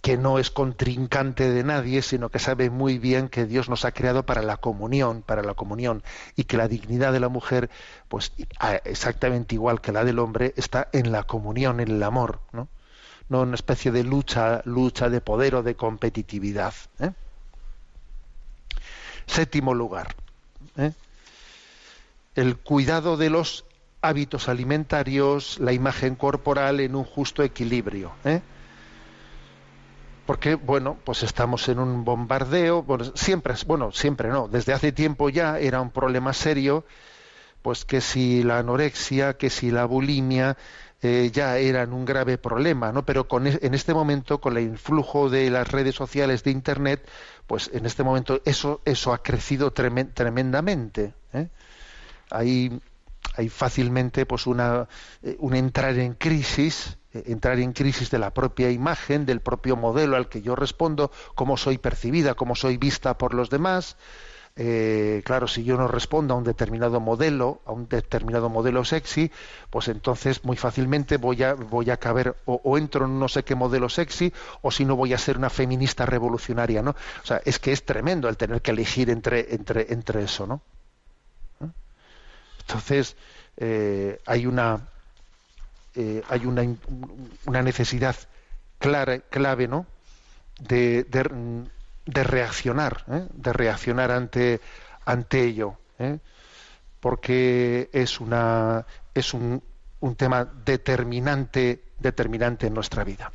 [0.06, 3.90] que no es contrincante de nadie, sino que sabe muy bien que Dios nos ha
[3.90, 6.04] creado para la comunión, para la comunión,
[6.36, 7.70] y que la dignidad de la mujer,
[8.06, 8.32] pues
[8.84, 12.68] exactamente igual que la del hombre, está en la comunión, en el amor, ¿no?
[13.28, 16.74] No una especie de lucha, lucha de poder o de competitividad.
[17.00, 17.10] ¿eh?
[19.26, 20.14] Séptimo lugar,
[20.76, 20.92] ¿eh?
[22.36, 23.64] el cuidado de los
[24.02, 28.12] hábitos alimentarios, la imagen corporal en un justo equilibrio.
[28.24, 28.40] ¿eh?
[30.26, 35.28] Porque, bueno, pues estamos en un bombardeo, bueno, siempre, bueno, siempre no, desde hace tiempo
[35.30, 36.84] ya era un problema serio,
[37.62, 40.56] pues que si la anorexia, que si la bulimia,
[41.02, 43.04] eh, ya eran un grave problema, ¿no?
[43.04, 47.06] Pero con, en este momento, con el influjo de las redes sociales de Internet,
[47.46, 51.14] pues en este momento eso, eso ha crecido tremendamente.
[51.32, 51.48] ¿eh?
[52.30, 52.80] Hay,
[53.34, 54.88] hay fácilmente pues una,
[55.22, 60.16] eh, un entrar en crisis, entrar en crisis de la propia imagen, del propio modelo
[60.16, 63.96] al que yo respondo, cómo soy percibida, cómo soy vista por los demás.
[64.58, 69.30] Eh, claro, si yo no respondo a un determinado modelo, a un determinado modelo sexy,
[69.68, 73.54] pues entonces muy fácilmente voy a, voy a caber o, entro en no sé qué
[73.54, 76.92] modelo sexy, o si no voy a ser una feminista revolucionaria, ¿no?
[76.92, 80.62] O sea, es que es tremendo el tener que elegir entre, entre, entre eso, ¿no?
[82.60, 83.14] Entonces,
[83.58, 84.88] eh, hay una
[85.96, 86.62] eh, hay una,
[87.46, 88.14] una necesidad
[88.78, 89.86] clara, clave, ¿no?
[90.60, 93.26] De, de, reaccionar, ¿eh?
[93.32, 94.60] de reaccionar ante,
[95.04, 95.78] ante ello,
[97.00, 99.62] porque es una es un,
[100.00, 103.32] un, tema determinante determinante en nuestra vida.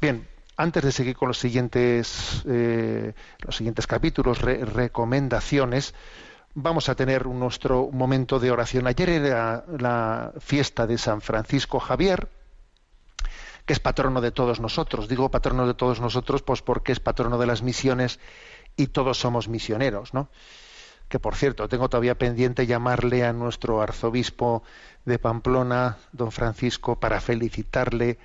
[0.00, 5.94] Bien, antes de seguir con los siguientes los siguientes capítulos, recomendaciones,
[6.54, 8.86] vamos a tener nuestro momento de oración.
[8.86, 12.28] Ayer era la fiesta de San Francisco Javier,
[13.64, 15.08] que es patrono de todos nosotros.
[15.08, 18.20] Digo patrono de todos nosotros, pues porque es patrono de las misiones
[18.76, 20.28] y todos somos misioneros, ¿no?
[21.08, 24.62] Que por cierto, tengo todavía pendiente llamarle a nuestro arzobispo
[25.04, 28.18] de Pamplona, don Francisco, para felicitarle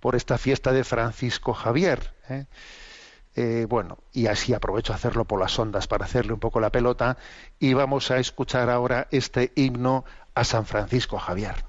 [0.00, 2.14] por esta fiesta de Francisco Javier.
[2.28, 2.46] ¿eh?
[3.34, 6.70] Eh, bueno, y así aprovecho a hacerlo por las ondas para hacerle un poco la
[6.70, 7.16] pelota
[7.58, 11.64] y vamos a escuchar ahora este himno a San Francisco Javier.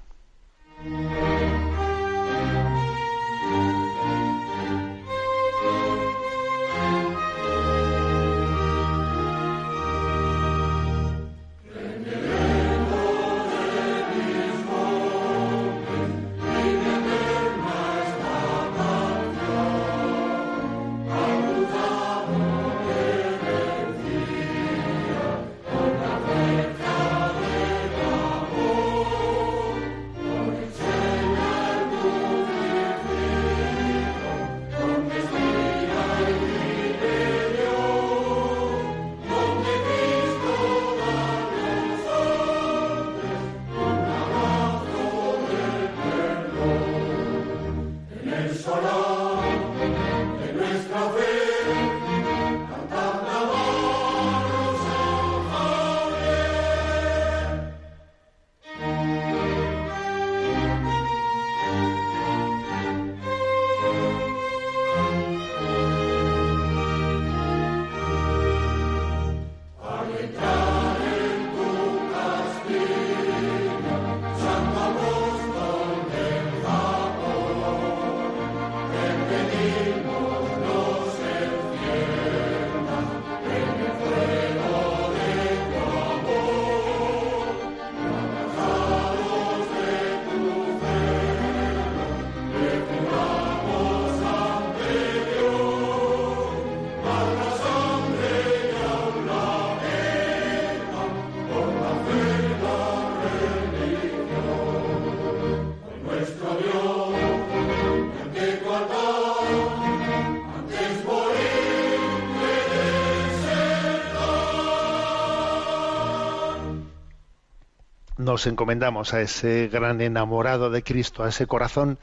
[118.34, 122.00] Nos encomendamos a ese gran enamorado de Cristo, a ese corazón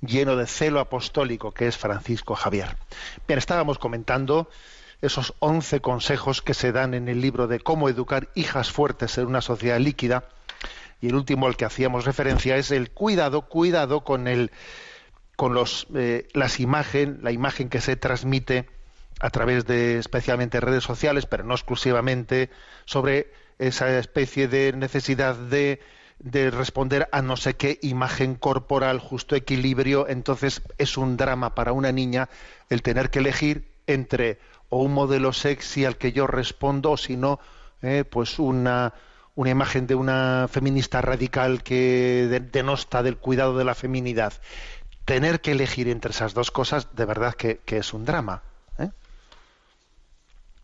[0.00, 2.74] lleno de celo apostólico que es Francisco Javier.
[3.28, 4.48] Bien, estábamos comentando
[5.02, 9.26] esos once consejos que se dan en el libro de cómo educar hijas fuertes en
[9.26, 10.24] una sociedad líquida
[11.02, 14.52] Y el último al que hacíamos referencia es el cuidado, cuidado con el
[15.36, 18.70] con los eh, las imagen, la imagen que se transmite
[19.20, 22.48] a través de especialmente redes sociales, pero no exclusivamente,
[22.86, 25.80] sobre esa especie de necesidad de,
[26.18, 31.72] de responder a no sé qué imagen corporal, justo equilibrio, entonces es un drama para
[31.72, 32.28] una niña
[32.70, 34.38] el tener que elegir entre
[34.68, 37.38] o un modelo sexy al que yo respondo, o si no,
[37.82, 38.94] eh, pues una,
[39.34, 44.32] una imagen de una feminista radical que de- denosta del cuidado de la feminidad.
[45.04, 48.42] Tener que elegir entre esas dos cosas, de verdad que, que es un drama.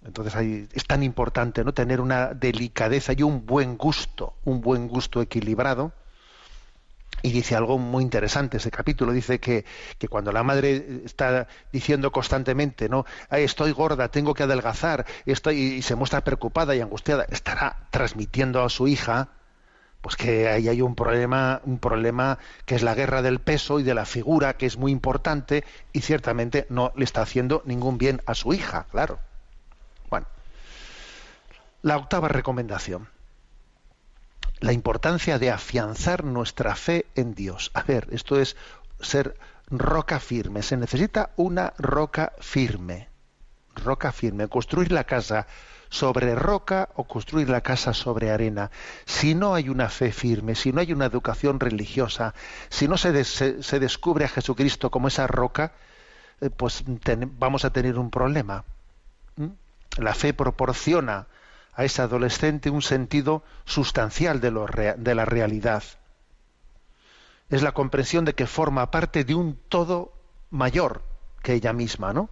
[0.05, 4.89] Entonces ahí es tan importante no tener una delicadeza y un buen gusto, un buen
[4.89, 5.93] gusto equilibrado.
[7.23, 9.13] Y dice algo muy interesante ese capítulo.
[9.13, 9.67] Dice que,
[9.99, 13.05] que cuando la madre está diciendo constantemente, ¿no?
[13.29, 18.63] "Ay, estoy gorda, tengo que adelgazar, estoy, y se muestra preocupada y angustiada, estará transmitiendo
[18.65, 19.29] a su hija,
[20.01, 23.83] pues que ahí hay un problema, un problema que es la guerra del peso y
[23.83, 28.23] de la figura, que es muy importante, y ciertamente no le está haciendo ningún bien
[28.25, 29.19] a su hija, claro.
[31.83, 33.09] La octava recomendación.
[34.61, 37.71] La importancia de afianzar nuestra fe en Dios.
[37.75, 38.57] A ver, esto es
[39.01, 39.37] ser
[39.71, 40.63] roca firme.
[40.63, 43.09] Se necesita una roca firme.
[43.77, 44.49] Roca firme.
[44.49, 45.47] Construir la casa
[45.89, 48.71] sobre roca o construir la casa sobre arena.
[49.07, 52.35] Si no hay una fe firme, si no hay una educación religiosa,
[52.69, 55.73] si no se, se- descubre a Jesucristo como esa roca,
[56.43, 58.65] eh, pues vamos a tener un problema.
[59.37, 59.47] ¿Mm?
[59.99, 61.27] La fe proporciona
[61.81, 65.83] a ese adolescente un sentido sustancial de, lo de la realidad.
[67.49, 70.13] Es la comprensión de que forma parte de un todo
[70.51, 71.03] mayor
[71.43, 72.29] que ella misma, ¿no?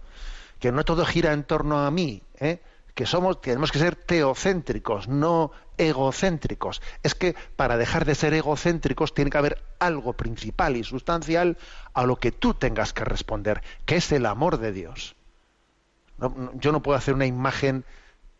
[0.59, 2.61] Que no todo gira en torno a mí, ¿eh?
[2.93, 6.79] que somos, tenemos que ser teocéntricos, no egocéntricos.
[7.01, 11.57] Es que para dejar de ser egocéntricos tiene que haber algo principal y sustancial
[11.95, 15.15] a lo que tú tengas que responder, que es el amor de Dios.
[16.53, 17.83] Yo no puedo hacer una imagen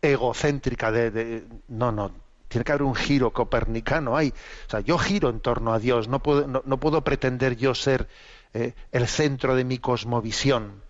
[0.02, 2.10] egocéntrica de, no no
[2.48, 4.32] tiene que haber un giro copernicano ahí.
[4.66, 7.74] O sea yo giro en torno a Dios no puedo no, no puedo pretender yo
[7.74, 8.08] ser
[8.54, 10.82] eh, el centro de mi cosmovisión.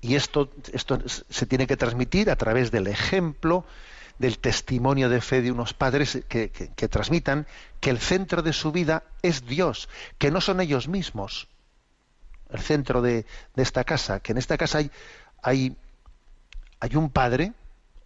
[0.00, 3.64] Y esto esto se tiene que transmitir a través del ejemplo
[4.18, 7.46] del testimonio de fe de unos padres que, que- que transmitan
[7.80, 9.88] que el centro de su vida es Dios
[10.18, 11.48] que no son ellos mismos.
[12.50, 14.90] El centro de, de esta casa que en esta casa hay
[15.42, 15.76] hay
[16.80, 17.52] hay un Padre,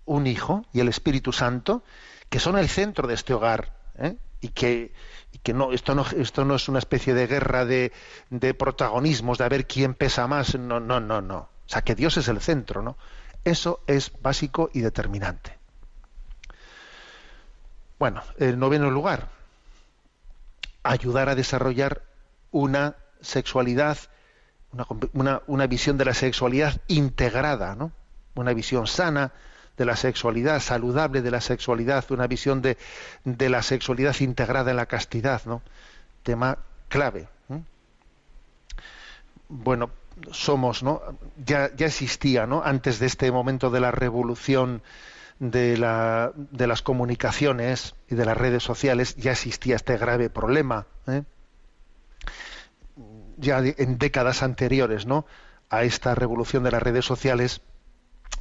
[0.04, 1.82] un Hijo y el Espíritu Santo
[2.28, 4.16] que son el centro de este hogar ¿eh?
[4.40, 4.92] y que,
[5.54, 7.92] no, esto no esto no es una especie de guerra de,
[8.58, 12.16] protagonismos de a ver quién pesa más no no no no o sea que Dios
[12.16, 12.96] es el centro no
[13.44, 15.56] eso es básico y determinante
[17.98, 19.28] bueno en noveno lugar
[20.82, 22.02] ayudar a desarrollar
[22.50, 23.96] una sexualidad
[25.12, 27.92] una- una visión de la sexualidad integrada, ¿no?
[28.34, 29.32] Una visión sana
[29.76, 32.76] de la sexualidad, saludable de la sexualidad, una visión de,
[33.24, 35.62] de la sexualidad integrada en la castidad, ¿no?
[36.22, 37.28] Tema clave.
[39.48, 39.90] Bueno,
[40.30, 41.02] somos, ¿no?
[41.44, 42.62] Ya, ya existía, ¿no?
[42.64, 44.82] Antes de este momento de la revolución
[45.38, 50.86] de, la, de las comunicaciones y de las redes sociales, ya existía este grave problema.
[51.06, 51.24] ¿eh?
[53.36, 55.26] ya en décadas anteriores ¿no?
[55.70, 57.62] a esta revolución de las redes sociales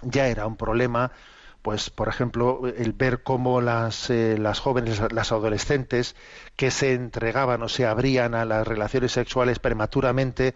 [0.02, 1.12] ya era un problema
[1.62, 6.16] pues por ejemplo el ver cómo las, eh, las jóvenes las adolescentes
[6.58, 10.56] que se entregaban o se abrían a las relaciones sexuales prematuramente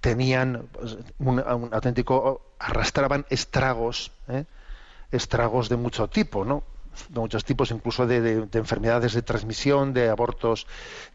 [0.00, 4.44] tenían pues, un, auténtico arrastraban estragos ¿eh?
[5.10, 6.64] estragos de mucho tipo no
[7.08, 10.66] de muchos tipos incluso de, de- de enfermedades de transmisión de abortos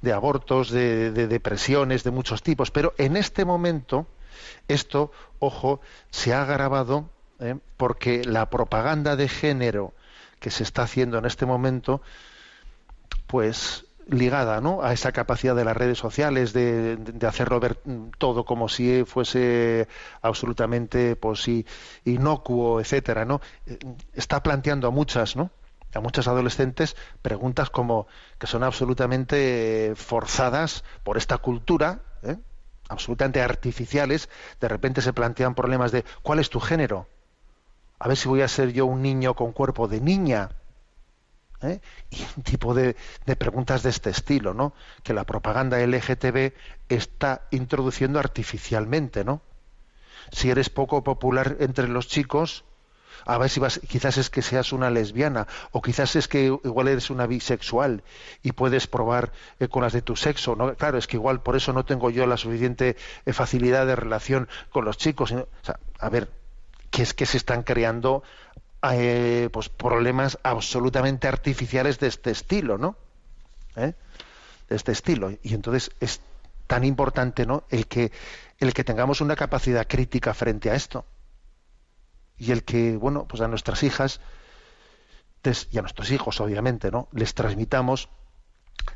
[0.02, 4.08] de abortos de depresiones de muchos tipos pero en este momento
[4.68, 7.58] esto ojo se ha agravado ¿eh?
[7.78, 9.94] porque la propaganda de género
[10.40, 12.02] que se está haciendo en este momento
[13.28, 14.84] pues ligada ¿no?
[14.84, 16.98] a esa capacidad de las redes sociales de,
[17.28, 17.78] hacerlo ver
[18.18, 19.88] todo como si fuese
[20.22, 21.46] absolutamente pues
[22.06, 23.78] inocuo etcétera no Eh,
[24.14, 25.52] está planteando a muchas no
[25.94, 28.08] a muchas adolescentes preguntas como
[28.38, 32.38] que son absolutamente forzadas por esta cultura ¿eh?
[32.88, 34.30] absolutamente artificiales
[34.62, 37.08] de repente se plantean problemas de cuál es tu género
[38.00, 40.50] a ver si voy a ser yo un niño con cuerpo de niña
[41.62, 41.82] ¿eh?
[42.12, 42.96] y un tipo de,
[43.26, 44.74] de preguntas de este estilo, ¿no?
[45.04, 46.54] Que la propaganda LGTB
[46.90, 49.42] está introduciendo artificialmente, ¿no?
[50.32, 52.66] Si eres poco popular entre los chicos,
[53.26, 56.88] A ver si vas, quizás es que seas una lesbiana, o quizás es que igual
[56.88, 58.04] eres una bisexual
[58.44, 60.56] y puedes probar eh, con las de tu sexo.
[60.56, 60.76] ¿no?
[60.76, 62.96] Claro, es que igual por eso no tengo yo la suficiente
[63.26, 65.32] eh, facilidad de relación con los chicos.
[65.32, 66.30] O sea, a ver,
[66.98, 68.24] que es que se están creando
[68.92, 72.96] eh, pues problemas absolutamente artificiales de este estilo, ¿no?
[73.76, 73.94] ¿Eh?
[74.68, 75.30] De este estilo.
[75.44, 76.22] Y entonces es
[76.66, 77.66] tan importante, ¿no?
[77.70, 78.12] El que
[78.58, 81.06] el que tengamos una capacidad crítica frente a esto
[82.36, 84.20] y el que, bueno, pues a nuestras hijas
[85.70, 87.10] y a nuestros hijos, obviamente, ¿no?
[87.12, 88.10] Les transmitamos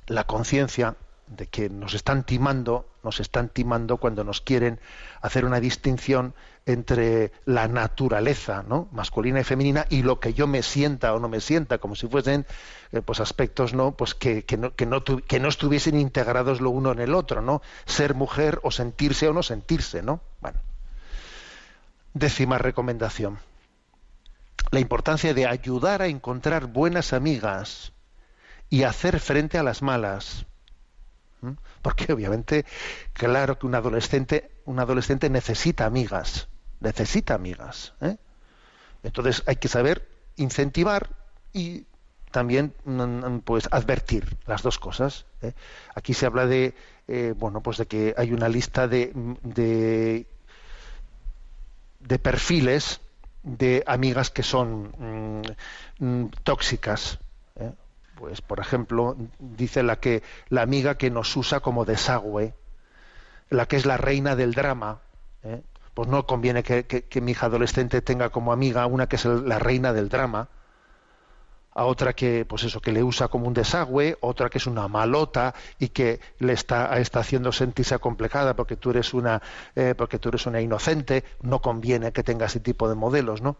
[0.07, 0.95] la conciencia
[1.31, 4.79] de que nos están timando, nos están timando cuando nos quieren
[5.21, 6.33] hacer una distinción
[6.65, 8.89] entre la naturaleza, ¿no?
[8.91, 12.07] masculina y femenina y lo que yo me sienta o no me sienta, como si
[12.07, 12.45] fuesen
[12.91, 13.93] eh, pues aspectos, ¿no?
[13.93, 17.41] Pues que, que, no, que, no que no estuviesen integrados lo uno en el otro,
[17.41, 17.61] ¿no?
[17.85, 20.19] Ser mujer o sentirse o no sentirse, ¿no?
[20.41, 20.59] Bueno.
[22.13, 23.39] Décima recomendación.
[24.69, 27.93] La importancia de ayudar a encontrar buenas amigas
[28.69, 30.45] y hacer frente a las malas.
[31.81, 32.65] Porque obviamente,
[33.13, 36.47] claro que un adolescente, un adolescente necesita amigas,
[36.79, 37.93] necesita amigas.
[38.01, 38.17] ¿eh?
[39.03, 41.09] Entonces hay que saber incentivar
[41.53, 41.85] y
[42.31, 45.25] también mm, pues advertir las dos cosas.
[45.41, 45.53] ¿eh?
[45.95, 46.73] Aquí se habla de
[47.07, 49.11] eh, bueno pues de que hay una lista de,
[49.43, 50.25] de,
[51.99, 53.01] de perfiles
[53.43, 55.43] de amigas que son
[55.99, 57.19] mm, tóxicas
[58.21, 62.53] pues, por ejemplo, dice la que la amiga que nos usa como desagüe,
[63.49, 64.99] la que es la reina del drama.
[65.41, 65.63] ¿eh?
[65.95, 69.91] Pues no conviene que, mi hija adolescente tenga como amiga una que es la reina
[69.91, 70.49] del drama,
[71.73, 74.87] a otra que, pues eso, que le usa como un desagüe, otra que es una
[74.87, 79.41] malota y que le está, está haciendo sentirse acomplejada porque tú eres una,
[79.75, 81.23] eh, porque tú eres una inocente.
[81.41, 83.57] No conviene que tenga ese tipo de modelos, ¿no?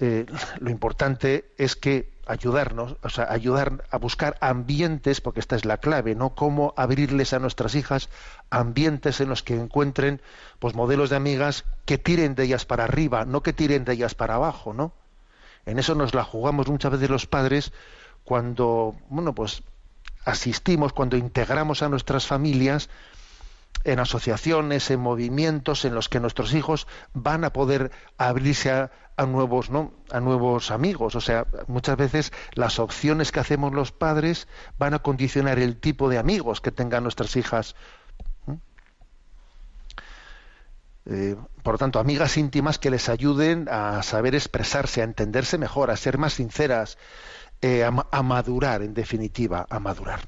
[0.00, 0.24] Eh,
[0.58, 5.76] lo importante es que ayudarnos, o sea, ayudar a buscar ambientes, porque esta es la
[5.76, 6.34] clave, ¿no?
[6.34, 8.08] Cómo abrirles a nuestras hijas
[8.48, 10.22] ambientes en los que encuentren
[10.58, 14.14] pues modelos de amigas que tiren de ellas para arriba, no que tiren de ellas
[14.14, 14.92] para abajo, ¿no?
[15.66, 17.72] En eso nos la jugamos muchas veces los padres
[18.24, 19.62] cuando, bueno, pues
[20.24, 22.88] asistimos, cuando integramos a nuestras familias
[23.84, 28.90] en asociaciones, en movimientos en los que nuestros hijos van a poder abrirse a,
[29.26, 29.70] nuevos,
[30.10, 31.14] a nuevos amigos.
[31.14, 36.08] O sea, muchas veces las opciones que hacemos los padres van a condicionar el tipo
[36.08, 37.74] de amigos que tengan nuestras hijas.
[41.06, 45.90] Eh, por lo tanto, amigas íntimas que les ayuden a saber expresarse, a entenderse mejor,
[45.90, 46.98] a ser más sinceras,
[47.62, 50.20] eh, a madurar, en definitiva, a madurar.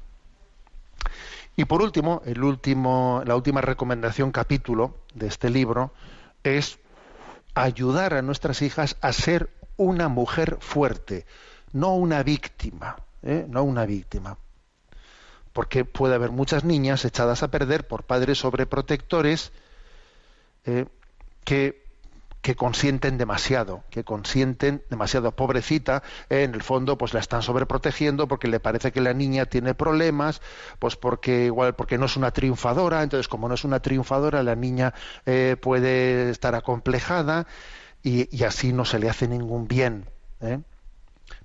[1.55, 5.93] Y por último, el último, la última recomendación capítulo de este libro
[6.43, 6.79] es
[7.53, 11.25] ayudar a nuestras hijas a ser una mujer fuerte,
[11.71, 13.45] no una víctima, ¿eh?
[13.47, 14.37] no una víctima.
[15.51, 19.51] Porque puede haber muchas niñas echadas a perder por padres sobreprotectores
[20.65, 20.85] eh,
[21.43, 21.82] que
[22.43, 25.31] que consienten demasiado, que consienten demasiado.
[25.31, 29.73] Pobrecita, en el fondo, pues la están sobreprotegiendo porque le parece que la niña tiene
[29.73, 30.41] problemas,
[30.77, 34.55] pues porque igual porque no es una triunfadora, entonces como no es una triunfadora, la
[34.55, 34.93] niña
[35.25, 37.47] eh, puede estar acomplejada
[38.03, 40.09] y, así no se le hace ningún bien.
[40.41, 40.59] ¿eh?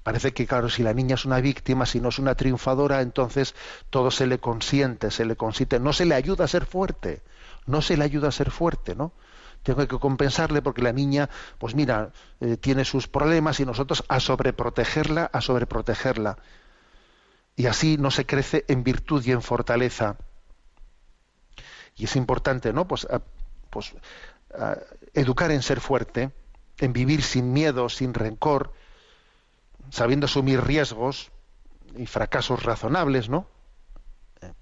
[0.02, 3.54] Parece que, claro, si la niña es una víctima, si no es una triunfadora, entonces
[3.90, 7.22] todo se le consiente, se le consiente, no se le ayuda a ser fuerte,
[7.66, 9.12] no se le ayuda a ser fuerte, ¿no?
[9.74, 14.18] Tengo que compensarle porque la niña, pues mira, eh, tiene sus problemas y nosotros a
[14.18, 16.38] sobreprotegerla, a sobreprotegerla.
[17.54, 20.16] Y así no se crece en virtud y en fortaleza.
[21.96, 22.86] Y es importante, ¿no?
[22.88, 23.06] Pues,
[23.68, 23.94] pues
[25.12, 26.30] educar en ser fuerte,
[26.78, 28.72] en vivir sin miedo, sin rencor,
[29.90, 31.30] sabiendo asumir riesgos
[31.96, 33.46] y fracasos razonables, ¿no?
[34.40, 34.52] Eh,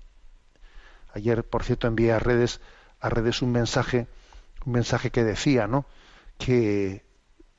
[1.14, 2.60] ayer, por cierto, envié a redes,
[3.00, 4.08] a redes un mensaje
[4.66, 5.86] un mensaje que decía, ¿no?
[6.38, 7.04] Que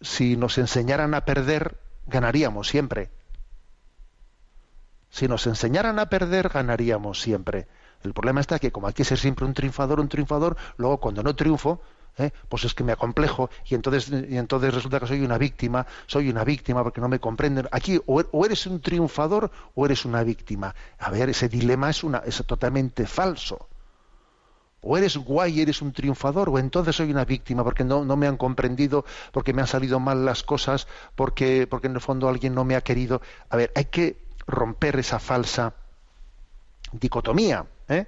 [0.01, 3.09] si nos enseñaran a perder, ganaríamos siempre.
[5.09, 7.67] Si nos enseñaran a perder, ganaríamos siempre.
[8.03, 11.23] El problema está que como hay que ser siempre un triunfador, un triunfador, luego cuando
[11.23, 11.81] no triunfo,
[12.17, 12.31] ¿eh?
[12.49, 16.29] pues es que me acomplejo y entonces, y entonces resulta que soy una víctima, soy
[16.29, 17.67] una víctima porque no me comprenden.
[17.71, 20.75] Aquí o eres un triunfador o eres una víctima.
[20.99, 23.67] A ver, ese dilema es, una, es totalmente falso.
[24.89, 28.37] O eres guay, eres un triunfador, o entonces soy una víctima porque no, me han
[28.37, 32.63] comprendido, porque me han salido mal las cosas, porque, porque en el fondo alguien no
[32.63, 33.21] me ha querido.
[33.49, 34.15] A ver, hay que
[34.47, 35.73] romper esa falsa
[36.93, 38.05] dicotomía ¿eh?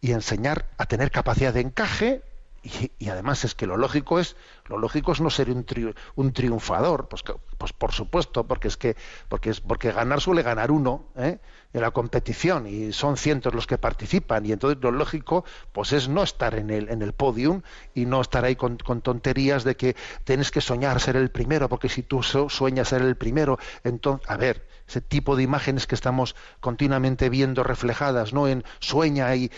[0.00, 2.22] y enseñar a tener capacidad de encaje
[2.64, 4.36] y, y además es que lo lógico es
[4.66, 5.66] lo lógico es no ser un,
[6.14, 7.22] un triunfador pues,
[7.58, 8.96] pues por supuesto porque es que
[9.28, 11.38] porque es porque ganar suele ganar uno ¿eh?
[11.74, 16.08] en la competición y son cientos los que participan y entonces lo lógico pues es
[16.08, 17.60] no estar en el en el podium
[17.94, 19.94] y no estar ahí con, con tonterías de que
[20.24, 24.38] tienes que soñar ser el primero porque si tú sueñas ser el primero entonces a
[24.38, 29.50] ver ese tipo de imágenes que estamos continuamente viendo reflejadas no en sueña y,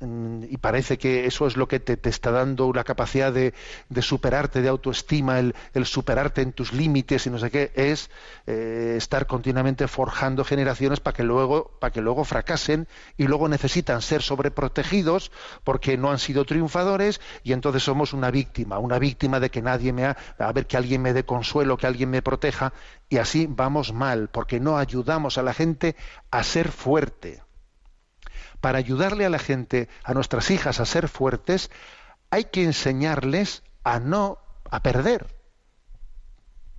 [0.00, 3.54] y parece que eso es lo que te, está dando la capacidad de,
[4.02, 8.10] superarte, de autoestima, el, el superarte en tus límites y no sé qué, es
[8.46, 14.02] eh, estar continuamente forjando generaciones para que luego, para que luego fracasen y luego necesitan
[14.02, 15.30] ser sobreprotegidos
[15.62, 19.92] porque no han sido triunfadores y entonces somos una víctima, una víctima de que nadie
[19.92, 22.72] me ha, a ver que alguien me dé consuelo, que alguien me proteja
[23.08, 25.94] y así vamos mal porque no ayudamos a la gente
[26.30, 27.43] a ser fuerte
[28.64, 31.70] para ayudarle a la gente, a nuestras hijas a ser fuertes,
[32.30, 34.38] hay que enseñarles a no
[34.70, 35.26] a perder.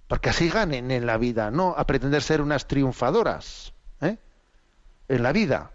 [0.08, 3.72] Porque así ganen en la vida, no a pretender ser unas triunfadoras
[4.02, 4.18] ¿eh?
[5.10, 5.70] en la vida.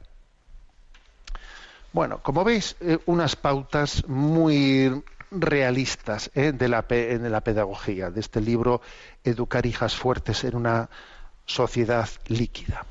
[1.92, 6.50] Bueno, como veis, eh, unas pautas muy realistas ¿eh?
[6.50, 8.80] de, la, pe- de la pedagogía, de este libro
[9.22, 10.90] Educar hijas fuertes en una
[11.46, 12.84] sociedad líquida.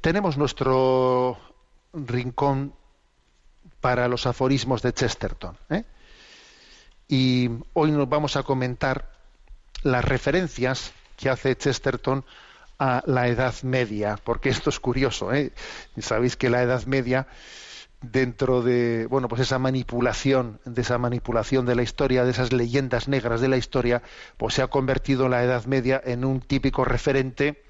[0.00, 1.36] Tenemos nuestro
[1.94, 2.74] rincón
[3.80, 5.56] para los aforismos de Chesterton.
[5.70, 5.84] ¿eh?
[7.08, 9.10] Y hoy nos vamos a comentar
[9.82, 12.24] las referencias que hace Chesterton
[12.78, 15.32] a la Edad Media, porque esto es curioso.
[15.32, 15.52] ¿eh?
[15.98, 17.26] Sabéis que la Edad Media,
[18.00, 23.08] dentro de bueno, pues esa manipulación, de esa manipulación de la historia, de esas leyendas
[23.08, 24.02] negras de la historia,
[24.36, 27.62] pues se ha convertido la Edad Media en un típico referente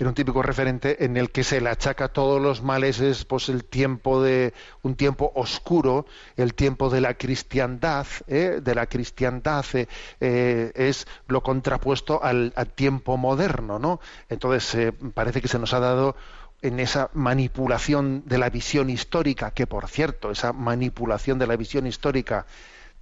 [0.00, 3.50] en un típico referente en el que se le achaca todos los males es pues
[3.50, 8.60] el tiempo de un tiempo oscuro el tiempo de la cristiandad ¿eh?
[8.62, 9.88] de la cristiandad eh,
[10.20, 15.74] eh, es lo contrapuesto al, al tiempo moderno no entonces eh, parece que se nos
[15.74, 16.16] ha dado
[16.62, 21.86] en esa manipulación de la visión histórica que por cierto esa manipulación de la visión
[21.86, 22.46] histórica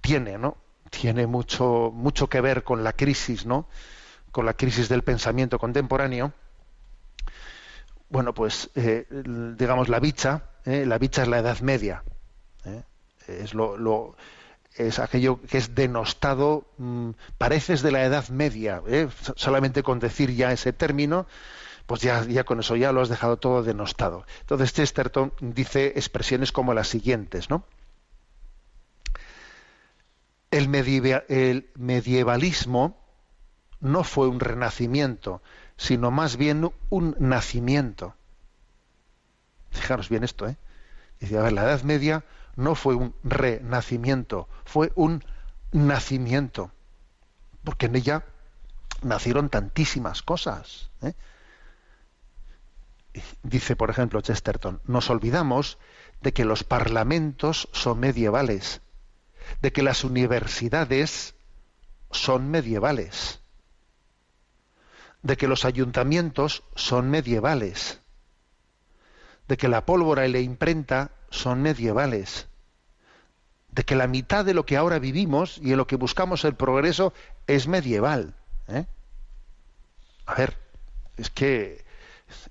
[0.01, 0.57] tiene no
[0.89, 3.67] tiene mucho mucho que ver con la crisis no
[4.33, 6.33] con la crisis del pensamiento contemporáneo
[8.09, 9.05] bueno, pues eh,
[9.57, 12.03] digamos la bicha, eh, la bicha es la Edad Media,
[12.65, 12.83] eh,
[13.27, 14.15] es lo,
[14.75, 18.81] es aquello que es denostado, mm, pareces de la Edad Media,
[19.21, 21.27] so- solamente con decir ya ese término,
[21.87, 24.25] pues ya, ya con eso ya lo has dejado todo denostado.
[24.41, 27.65] Entonces Chesterton dice expresiones como las siguientes, ¿no?
[30.51, 30.73] El,
[31.29, 32.97] el medievalismo
[33.81, 35.41] no fue un renacimiento,
[35.79, 38.13] sino más bien un nacimiento.
[39.71, 40.57] Fijaros bien esto, ¿eh?
[41.21, 42.25] Dice, a ver, la Edad Media
[42.57, 45.23] no fue un renacimiento, fue un
[45.71, 46.71] nacimiento,
[47.63, 48.25] porque en ella
[49.03, 50.89] nacieron tantísimas cosas.
[51.01, 51.13] ¿eh?
[53.43, 55.77] Dice, por ejemplo, Chesterton, nos olvidamos
[56.21, 58.81] de que los parlamentos son medievales,
[59.61, 61.35] de que las universidades
[62.11, 63.38] son medievales,
[65.21, 67.99] de que los ayuntamientos son medievales,
[69.47, 72.47] de que la pólvora y la imprenta son medievales,
[73.71, 76.55] de que la mitad de lo que ahora vivimos y en lo que buscamos el
[76.55, 77.13] progreso
[77.47, 78.35] es medieval.
[78.67, 78.85] ¿eh?
[80.25, 80.57] A ver,
[81.17, 81.83] es que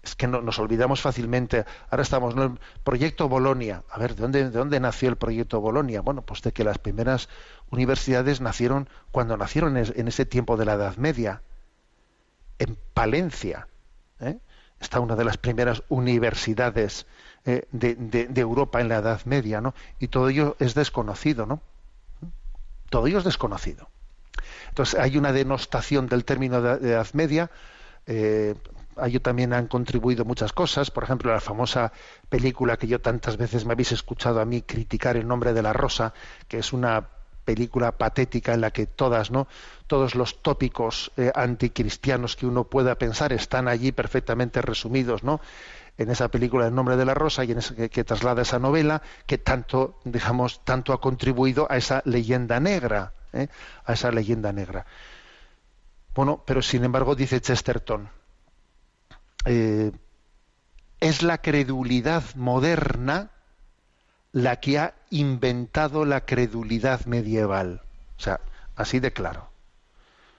[0.03, 1.65] es que no, nos olvidamos fácilmente.
[1.91, 3.85] Ahora estamos en el proyecto Bolonia.
[3.91, 6.01] A ver, ¿de dónde, ¿de dónde nació el proyecto Bolonia?
[6.01, 7.29] Bueno, pues de que las primeras
[7.71, 11.43] universidades nacieron cuando nacieron en, en ese tiempo de la Edad Media.
[12.59, 13.69] En Palencia
[14.21, 14.39] ¿eh?
[14.81, 17.07] está una de las primeras universidades
[17.45, 19.75] eh, de, de- Europa en la Edad Media, ¿no?
[19.99, 21.63] Y todo ello es desconocido, ¿no?
[22.91, 23.89] Todo ello es desconocido.
[24.69, 27.51] Entonces hay una denostación del término de, de Edad Media.
[28.07, 28.55] eh,
[28.97, 30.91] a ello también han contribuido muchas cosas.
[30.91, 31.93] Por ejemplo, la famosa
[32.29, 35.73] película que yo tantas veces me habéis escuchado a mí criticar, El nombre de la
[35.73, 36.15] rosa,
[36.49, 37.09] que es una
[37.49, 39.49] película patética en la que todas, ¿no?
[39.87, 45.41] Todos los tópicos eh, anticristianos que uno pueda pensar están allí perfectamente resumidos, ¿no?
[45.97, 48.59] En esa película El nombre de la rosa y en esa, que, que traslada esa
[48.59, 53.49] novela que tanto, digamos, tanto ha contribuido a esa leyenda negra, ¿eh?
[53.87, 54.85] a esa leyenda negra.
[56.15, 58.11] Bueno, pero sin embargo dice Chesterton,
[59.47, 59.91] eh,
[61.01, 63.31] es la credulidad moderna
[64.33, 67.83] la que ha inventado la credulidad medieval.
[68.17, 68.41] O sea,
[68.77, 69.49] así de claro.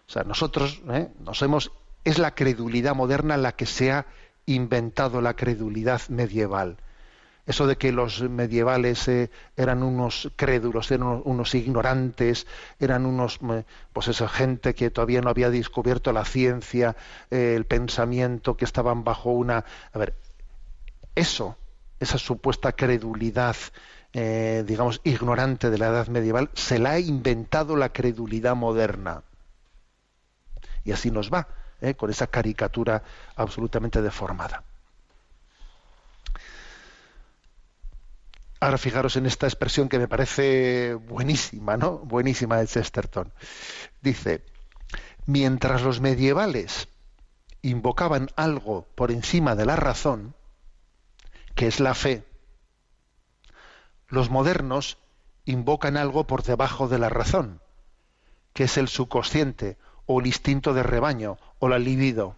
[0.07, 1.09] O sea, nosotros ¿eh?
[1.19, 1.71] nos hemos
[2.03, 4.05] es la credulidad moderna la que se ha
[4.45, 6.77] inventado la credulidad medieval.
[7.45, 12.47] eso de que los medievales eh, eran unos crédulos, eran unos, ignorantes,
[12.79, 16.95] eran unos, eh, pues esa gente que todavía no había descubierto la ciencia,
[17.31, 20.15] el pensamiento, que estaban bajo una, a ver,
[21.15, 21.57] eso,
[21.99, 23.55] esa supuesta credulidad,
[24.13, 29.23] eh, digamos, ignorante de la edad medieval, se la ha inventado la credulidad moderna.
[30.83, 31.47] Y así nos va,
[31.81, 31.95] ¿eh?
[31.95, 33.03] con esa caricatura
[33.35, 34.63] absolutamente deformada.
[38.61, 41.99] Ahora fijaros en esta expresión que me parece buenísima, ¿no?
[41.99, 43.31] Buenísima de Chesterton.
[44.01, 44.43] Dice,
[45.25, 46.89] mientras los medievales
[47.61, 50.35] invocaban algo por encima de la razón,
[51.59, 52.23] que es la fe,
[54.07, 54.97] los modernos
[55.43, 57.59] invocan algo por debajo de la razón,
[58.53, 62.37] que es el subconsciente o el instinto de rebaño o la libido.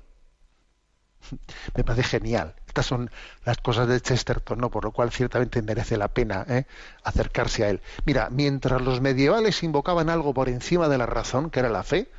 [1.76, 2.55] Me parece genial.
[2.65, 3.11] Estas son
[3.45, 4.72] las cosas de Chesterton, ¿no?
[4.72, 6.65] Por lo cual ciertamente merece la pena ¿eh?
[7.03, 7.82] acercarse a él.
[8.05, 12.09] Mira, mientras los medievales invocaban algo por encima de la razón, que era la fe,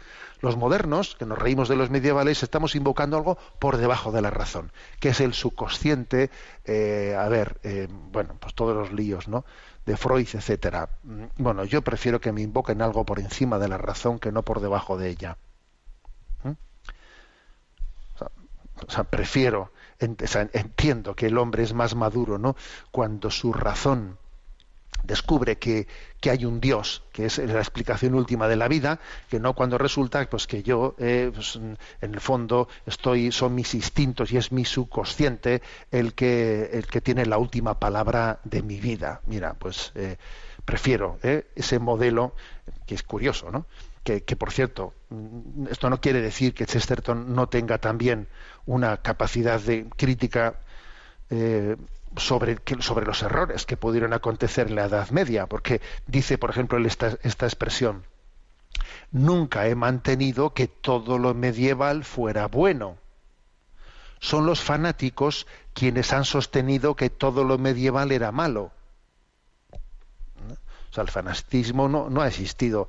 [0.43, 4.31] los modernos, que nos reímos de los medievales, estamos invocando algo por debajo de la
[4.31, 6.31] razón, que es el subconsciente,
[6.65, 9.45] eh, a ver, eh, bueno, pues todos los líos, ¿no?
[9.87, 10.89] de Freud, etcétera.
[11.03, 14.43] Mm, Bueno, yo prefiero que me invoquen algo por encima de la razón que no
[14.43, 15.39] por debajo de ella.
[16.45, 16.51] ¿Mm?
[18.15, 18.31] O sea,
[18.87, 22.57] o sea, prefiero, entiendo que el hombre es más maduro, ¿no?
[22.91, 24.19] Cuando su razón
[25.03, 25.87] descubre que,
[26.21, 29.79] que hay un Dios, que es la explicación última de la vida, que no cuando
[29.79, 34.53] resulta pues que yo eh, pues, en el fondo estoy, son mis instintos y es
[34.53, 39.21] mi subconsciente el que, el que tiene la última palabra de mi vida.
[39.27, 40.17] Mira, pues eh,
[40.65, 42.35] prefiero eh, ese modelo,
[42.87, 43.67] que es curioso, ¿no?
[44.05, 48.29] Que, que, por cierto, mm, esto no quiere decir que Chesterton no tenga también
[48.67, 50.61] una capacidad de crítica
[52.17, 56.79] sobre, sobre los errores que pudieron acontecer en la Edad Media, porque dice, por ejemplo,
[56.87, 58.05] esta, esta expresión,
[59.11, 62.97] nunca he mantenido que todo lo medieval fuera bueno.
[64.21, 68.71] Son los fanáticos quienes han sostenido que todo lo medieval era malo.
[70.91, 72.89] O sea, el fanatismo no, no ha existido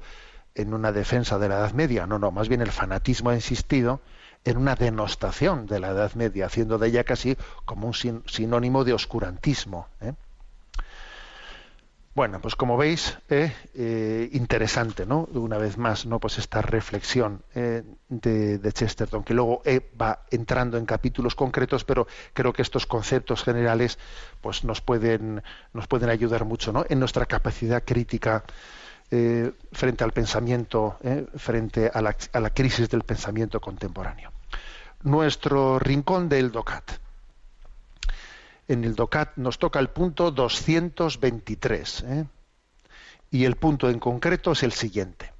[0.55, 4.01] en una defensa de la Edad Media, no, no, más bien el fanatismo ha existido
[4.45, 8.83] en una denostación de la Edad Media, haciendo de ella casi como un sin- sinónimo
[8.83, 9.87] de oscurantismo.
[10.01, 10.13] ¿eh?
[12.15, 15.27] Bueno, pues como veis, eh, eh, interesante, ¿no?
[15.33, 16.19] Una vez más, ¿no?
[16.19, 19.63] Pues esta reflexión eh, de, de Chesterton, que luego
[19.99, 23.97] va entrando en capítulos concretos, pero creo que estos conceptos generales,
[24.41, 25.41] pues nos pueden,
[25.73, 26.85] nos pueden ayudar mucho, ¿no?
[26.87, 28.43] En nuestra capacidad crítica
[29.15, 34.31] eh, frente al pensamiento, eh, frente a la, crisis del pensamiento contemporáneo.
[35.03, 36.93] Nuestro rincón del DOCAT.
[38.67, 42.03] En el DOCAT nos toca el punto 223.
[42.07, 42.25] ¿eh?
[43.29, 45.31] Y el punto en concreto es el siguiente.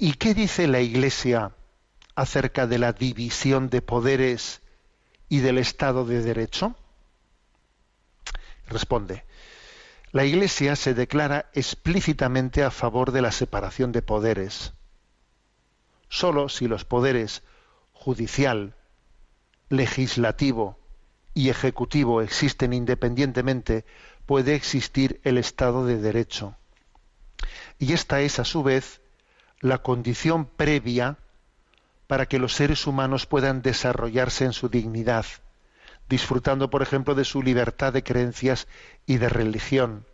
[0.00, 1.52] ¿Y qué dice la Iglesia
[2.16, 4.62] acerca de la división de poderes
[5.28, 6.74] y del Estado de Derecho?
[8.66, 9.22] Responde.
[10.14, 14.72] La Iglesia se declara explícitamente a favor de la separación de poderes.
[16.08, 17.42] Solo si los poderes
[17.92, 18.76] judicial,
[19.70, 20.78] legislativo
[21.34, 23.84] y ejecutivo existen independientemente,
[24.24, 26.56] puede existir el Estado de Derecho.
[27.80, 29.00] Y esta es, a su vez,
[29.58, 31.18] la condición previa
[32.06, 35.26] para que los seres humanos puedan desarrollarse en su dignidad,
[36.08, 38.66] disfrutando, por ejemplo, de su libertad de creencias
[39.06, 40.06] y de religión.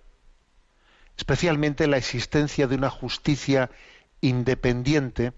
[1.16, 3.70] Especialmente la existencia de una justicia
[4.20, 5.32] independiente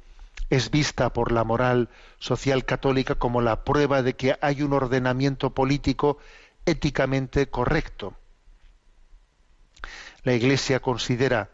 [0.51, 1.89] es vista por la moral
[2.19, 6.19] social católica como la prueba de que hay un ordenamiento político
[6.67, 8.15] éticamente correcto.
[10.25, 11.51] La Iglesia considera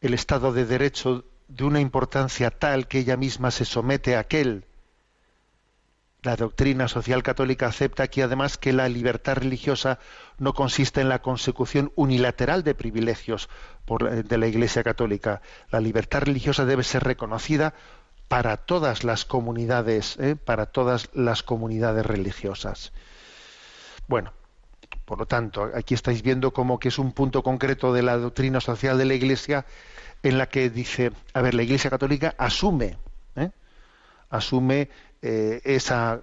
[0.00, 4.67] el Estado de Derecho de una importancia tal que ella misma se somete a aquel.
[6.22, 10.00] La doctrina social católica acepta aquí además que la libertad religiosa
[10.38, 13.48] no consiste en la consecución unilateral de privilegios
[13.84, 15.42] por, de la Iglesia católica.
[15.70, 17.74] La libertad religiosa debe ser reconocida
[18.26, 20.34] para todas las comunidades, ¿eh?
[20.34, 22.92] para todas las comunidades religiosas.
[24.08, 24.32] Bueno,
[25.04, 28.60] por lo tanto, aquí estáis viendo como que es un punto concreto de la doctrina
[28.60, 29.66] social de la Iglesia
[30.22, 32.98] en la que dice, a ver, la Iglesia católica asume,
[33.36, 33.50] ¿eh?
[34.30, 34.90] asume
[35.22, 36.22] eh, esa,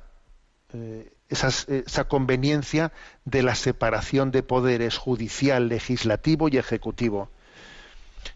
[0.73, 2.91] eh, esa conveniencia
[3.25, 7.29] de la separación de poderes judicial, legislativo y ejecutivo.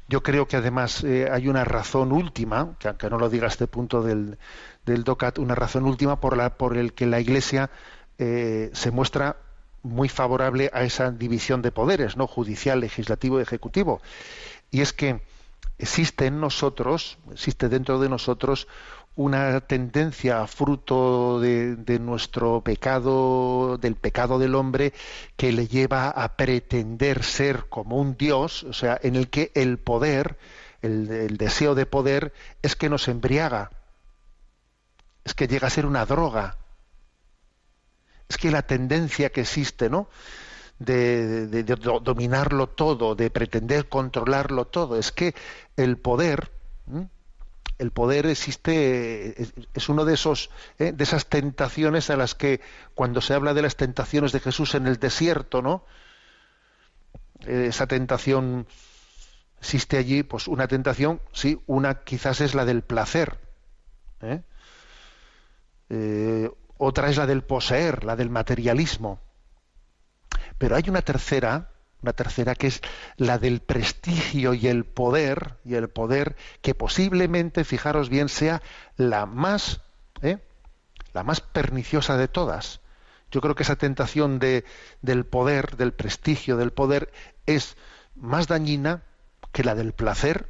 [0.08, 3.68] Yo creo que además eh, hay una razón última, que aunque no lo diga este
[3.68, 4.38] punto del,
[4.86, 7.70] del DOCAT, una razón última por la por el que la Iglesia
[8.18, 9.38] se muestra
[9.82, 14.02] muy favorable a esa división de poderes, no judicial, legislativo y ejecutivo.
[14.72, 15.22] Y es que
[15.78, 18.68] existe en nosotros, existe dentro de nosotros
[19.16, 24.94] una tendencia fruto de, nuestro pecado, del pecado del hombre,
[25.36, 29.78] que le lleva a pretender ser como un Dios, o sea, en el que el
[29.78, 30.38] poder,
[30.82, 33.72] el, deseo de poder, es que nos embriaga,
[35.26, 36.58] es que llega a ser una droga.
[38.30, 40.08] Es que la tendencia que existe, ¿no?
[40.78, 41.64] De,
[42.04, 44.98] dominarlo todo, de pretender controlarlo todo.
[44.98, 45.36] Es que
[45.76, 46.52] el poder.
[47.80, 49.42] El poder existe,
[49.74, 50.92] es, uno de esos, ¿eh?
[50.92, 52.62] de esas tentaciones a las que
[52.94, 55.86] cuando se habla de las tentaciones de Jesús en el desierto, ¿no?
[57.48, 58.68] Esa tentación
[59.60, 63.40] existe allí, pues una tentación, sí, una quizás es la del placer.
[64.22, 64.42] ¿eh?
[65.90, 69.22] Eh, otra es la del poseer, la del materialismo.
[70.58, 71.72] Pero hay una tercera,
[72.02, 72.82] una tercera que es
[73.18, 78.62] la del prestigio y el poder, y el poder que posiblemente, fijaros bien, sea
[78.96, 79.82] la más,
[80.22, 80.38] ¿eh?
[81.14, 82.82] la más perniciosa de todas.
[83.32, 84.66] Yo creo que esa tentación de,
[85.02, 87.12] del poder, del prestigio, del poder,
[87.46, 87.78] es
[88.16, 89.04] más dañina
[89.52, 90.50] que la del placer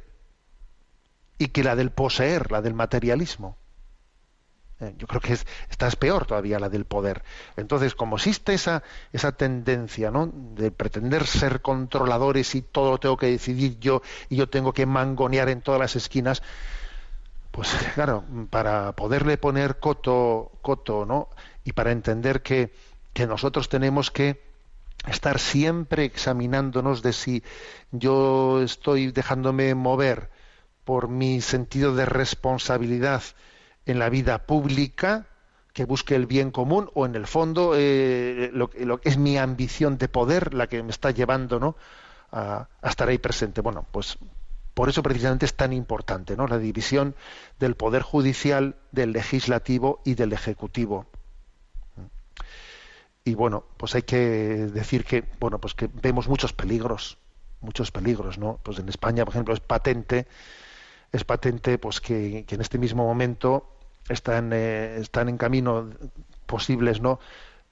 [1.38, 3.56] y que la del poseer, la del materialismo.
[4.96, 7.22] Yo creo que es, esta es peor todavía la del poder.
[7.56, 10.30] Entonces, como existe esa, esa tendencia ¿no?
[10.32, 14.86] de pretender ser controladores y todo lo tengo que decidir yo y yo tengo que
[14.86, 16.42] mangonear en todas las esquinas,
[17.50, 21.28] pues claro, para poderle poner coto, coto, ¿no?
[21.64, 22.72] Y para entender que,
[23.12, 24.40] que nosotros tenemos que
[25.08, 27.42] estar siempre examinándonos de si
[27.90, 30.30] yo estoy dejándome mover
[30.84, 33.22] por mi sentido de responsabilidad,
[33.90, 35.26] en la vida pública
[35.72, 39.98] que busque el bien común o en el fondo eh, lo, que es mi ambición
[39.98, 41.76] de poder la que me está llevando ¿no?
[42.32, 43.60] a, estar ahí presente.
[43.60, 44.18] Bueno, pues
[44.74, 46.46] por eso precisamente es tan importante ¿no?
[46.46, 47.14] la división
[47.58, 51.06] del poder judicial, del legislativo y del ejecutivo.
[53.24, 57.18] Y bueno, pues hay que decir que bueno, pues que vemos muchos peligros,
[57.60, 58.58] muchos peligros, ¿no?
[58.62, 60.26] Pues en España, por ejemplo, es patente
[61.12, 65.90] es patente pues que en este mismo momento están, eh, están en camino
[66.46, 67.20] posibles no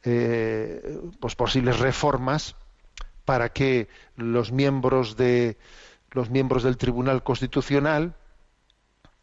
[0.05, 2.55] eh, pues posibles reformas
[3.25, 5.57] para que los miembros de
[6.13, 8.15] los miembros del Tribunal Constitucional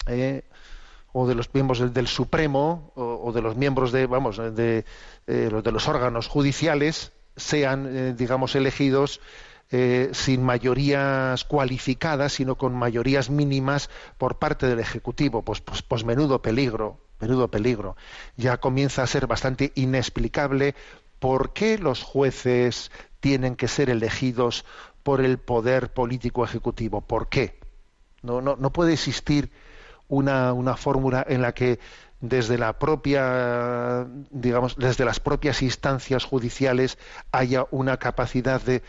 [0.07, 0.43] eh,
[1.13, 4.85] o de los miembros del, del Supremo o, o, de los miembros de vamos de,
[5.25, 9.21] de, los de los órganos judiciales sean digamos elegidos
[9.71, 15.41] eh, sin mayorías cualificadas, sino con mayorías mínimas por parte del Ejecutivo.
[15.41, 17.95] Pues, pues, pues menudo peligro, menudo peligro.
[18.37, 20.75] Ya comienza a ser bastante inexplicable
[21.19, 24.65] por qué los jueces tienen que ser elegidos
[25.01, 27.01] por el poder político ejecutivo.
[27.01, 27.59] ¿Por qué?
[28.21, 29.51] No, no, no puede existir
[30.07, 31.79] una, una fórmula en la que
[32.21, 36.97] desde la propia digamos desde las propias instancias judiciales
[37.31, 38.83] haya una capacidad de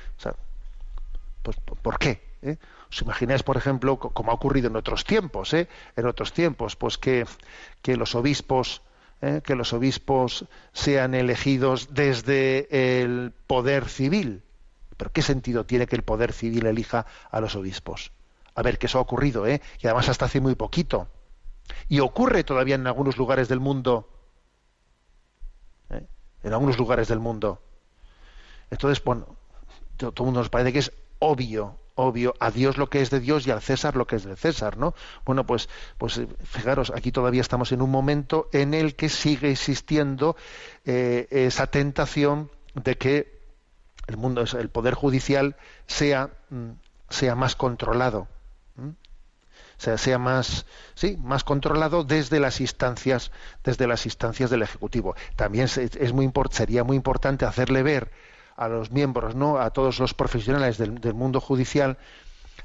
[1.46, 2.20] pues, ¿Por qué?
[2.42, 2.56] ¿Eh?
[2.90, 5.68] ¿Os imagináis, por ejemplo, como ha ocurrido en otros tiempos, ¿eh?
[5.94, 7.24] en otros tiempos, pues que,
[7.82, 8.82] que los obispos,
[9.22, 9.42] ¿eh?
[9.44, 12.66] que los obispos sean elegidos desde
[13.00, 14.42] el poder civil?
[14.96, 18.10] ¿Pero qué sentido tiene que el poder civil elija a los obispos?
[18.56, 19.62] A ver, que eso ha ocurrido, ¿eh?
[19.80, 21.06] y además hasta hace muy poquito.
[21.88, 24.08] Y ocurre todavía en algunos lugares del mundo.
[25.90, 26.06] ¿eh?
[26.42, 27.62] En algunos lugares del mundo.
[28.68, 29.36] Entonces, bueno,
[29.96, 33.20] todo el mundo nos parece que es obvio, obvio, a Dios lo que es de
[33.20, 34.94] Dios y al César lo que es de César, ¿no?
[35.24, 40.36] Bueno, pues, pues fijaros, aquí todavía estamos en un momento en el que sigue existiendo
[40.84, 43.36] eh, esa tentación de que
[44.06, 45.56] el mundo, el poder judicial
[45.86, 46.70] sea, mm,
[47.08, 48.28] sea más controlado.
[49.78, 50.64] O sea, sea más,
[50.94, 53.30] sí, más controlado desde las instancias,
[53.62, 55.14] desde las instancias del ejecutivo.
[55.36, 58.10] También es muy sería muy importante hacerle ver
[58.56, 59.58] a los miembros, ¿no?
[59.58, 61.98] a todos los profesionales del, mundo judicial,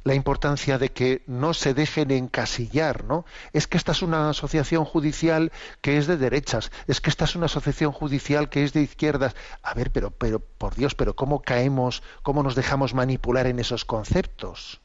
[0.03, 3.25] la importancia de que no se dejen encasillar, ¿no?
[3.53, 7.35] Es que esta es una asociación judicial que es de derechas, es que esta es
[7.35, 9.35] una asociación judicial que es de izquierdas.
[9.61, 13.85] A ver, pero, pero, por Dios, pero ¿cómo caemos, cómo nos dejamos manipular en esos
[13.85, 14.81] conceptos?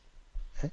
[0.62, 0.70] ¿Eh?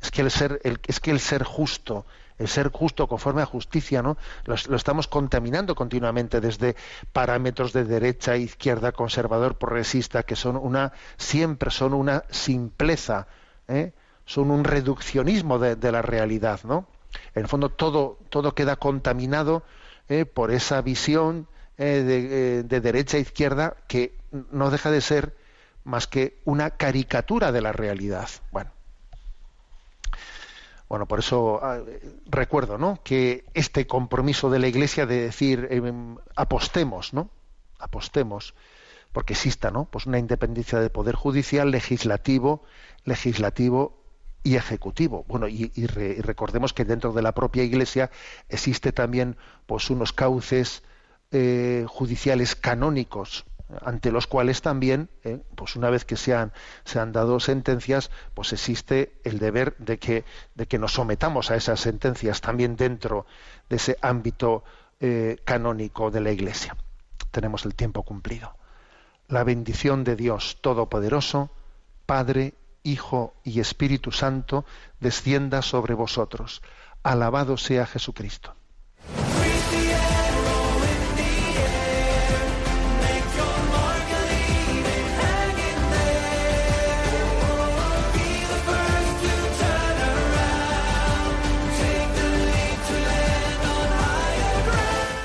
[0.00, 2.06] Es que el ser, el, es que el ser justo,
[2.38, 4.16] el ser justo conforme a justicia, ¿no?
[4.44, 6.76] Lo, estamos contaminando continuamente desde
[7.12, 13.26] parámetros de derecha, izquierda, conservador, progresista, que son una, siempre son una simpleza,
[13.68, 13.92] ¿eh?
[14.24, 16.88] son un reduccionismo de, la realidad, ¿no?
[17.34, 19.62] En el fondo todo, todo queda contaminado
[20.08, 20.24] ¿eh?
[20.24, 21.46] por esa visión
[21.78, 24.16] eh, de, de, derecha e izquierda que
[24.50, 25.36] no deja de ser
[25.84, 28.28] más que una caricatura de la realidad.
[28.50, 28.72] Bueno,
[30.88, 31.80] bueno, por eso ah,
[32.26, 33.00] recuerdo, ¿no?
[33.02, 37.30] Que este compromiso de la Iglesia de decir em, apostemos, ¿no?
[37.78, 38.54] Apostemos
[39.14, 39.84] porque exista, ¿no?
[39.84, 42.64] Pues una independencia de poder judicial, legislativo,
[43.04, 44.02] legislativo
[44.42, 45.24] y ejecutivo.
[45.28, 48.10] Bueno, y, recordemos que dentro de la propia Iglesia
[48.48, 50.82] existe también, pues, unos cauces
[51.30, 53.46] eh, judiciales canónicos
[53.82, 56.52] ante los cuales también, eh, pues una vez que se han,
[56.84, 61.56] se han dado sentencias, pues existe el deber de que, de que nos sometamos a
[61.56, 63.26] esas sentencias también dentro
[63.68, 64.64] de ese ámbito
[65.00, 66.76] eh, canónico de la Iglesia.
[67.30, 68.56] Tenemos el tiempo cumplido.
[69.28, 71.50] La bendición de Dios Todopoderoso,
[72.06, 74.64] Padre, Hijo y Espíritu Santo,
[75.00, 76.62] descienda sobre vosotros.
[77.02, 78.54] Alabado sea Jesucristo.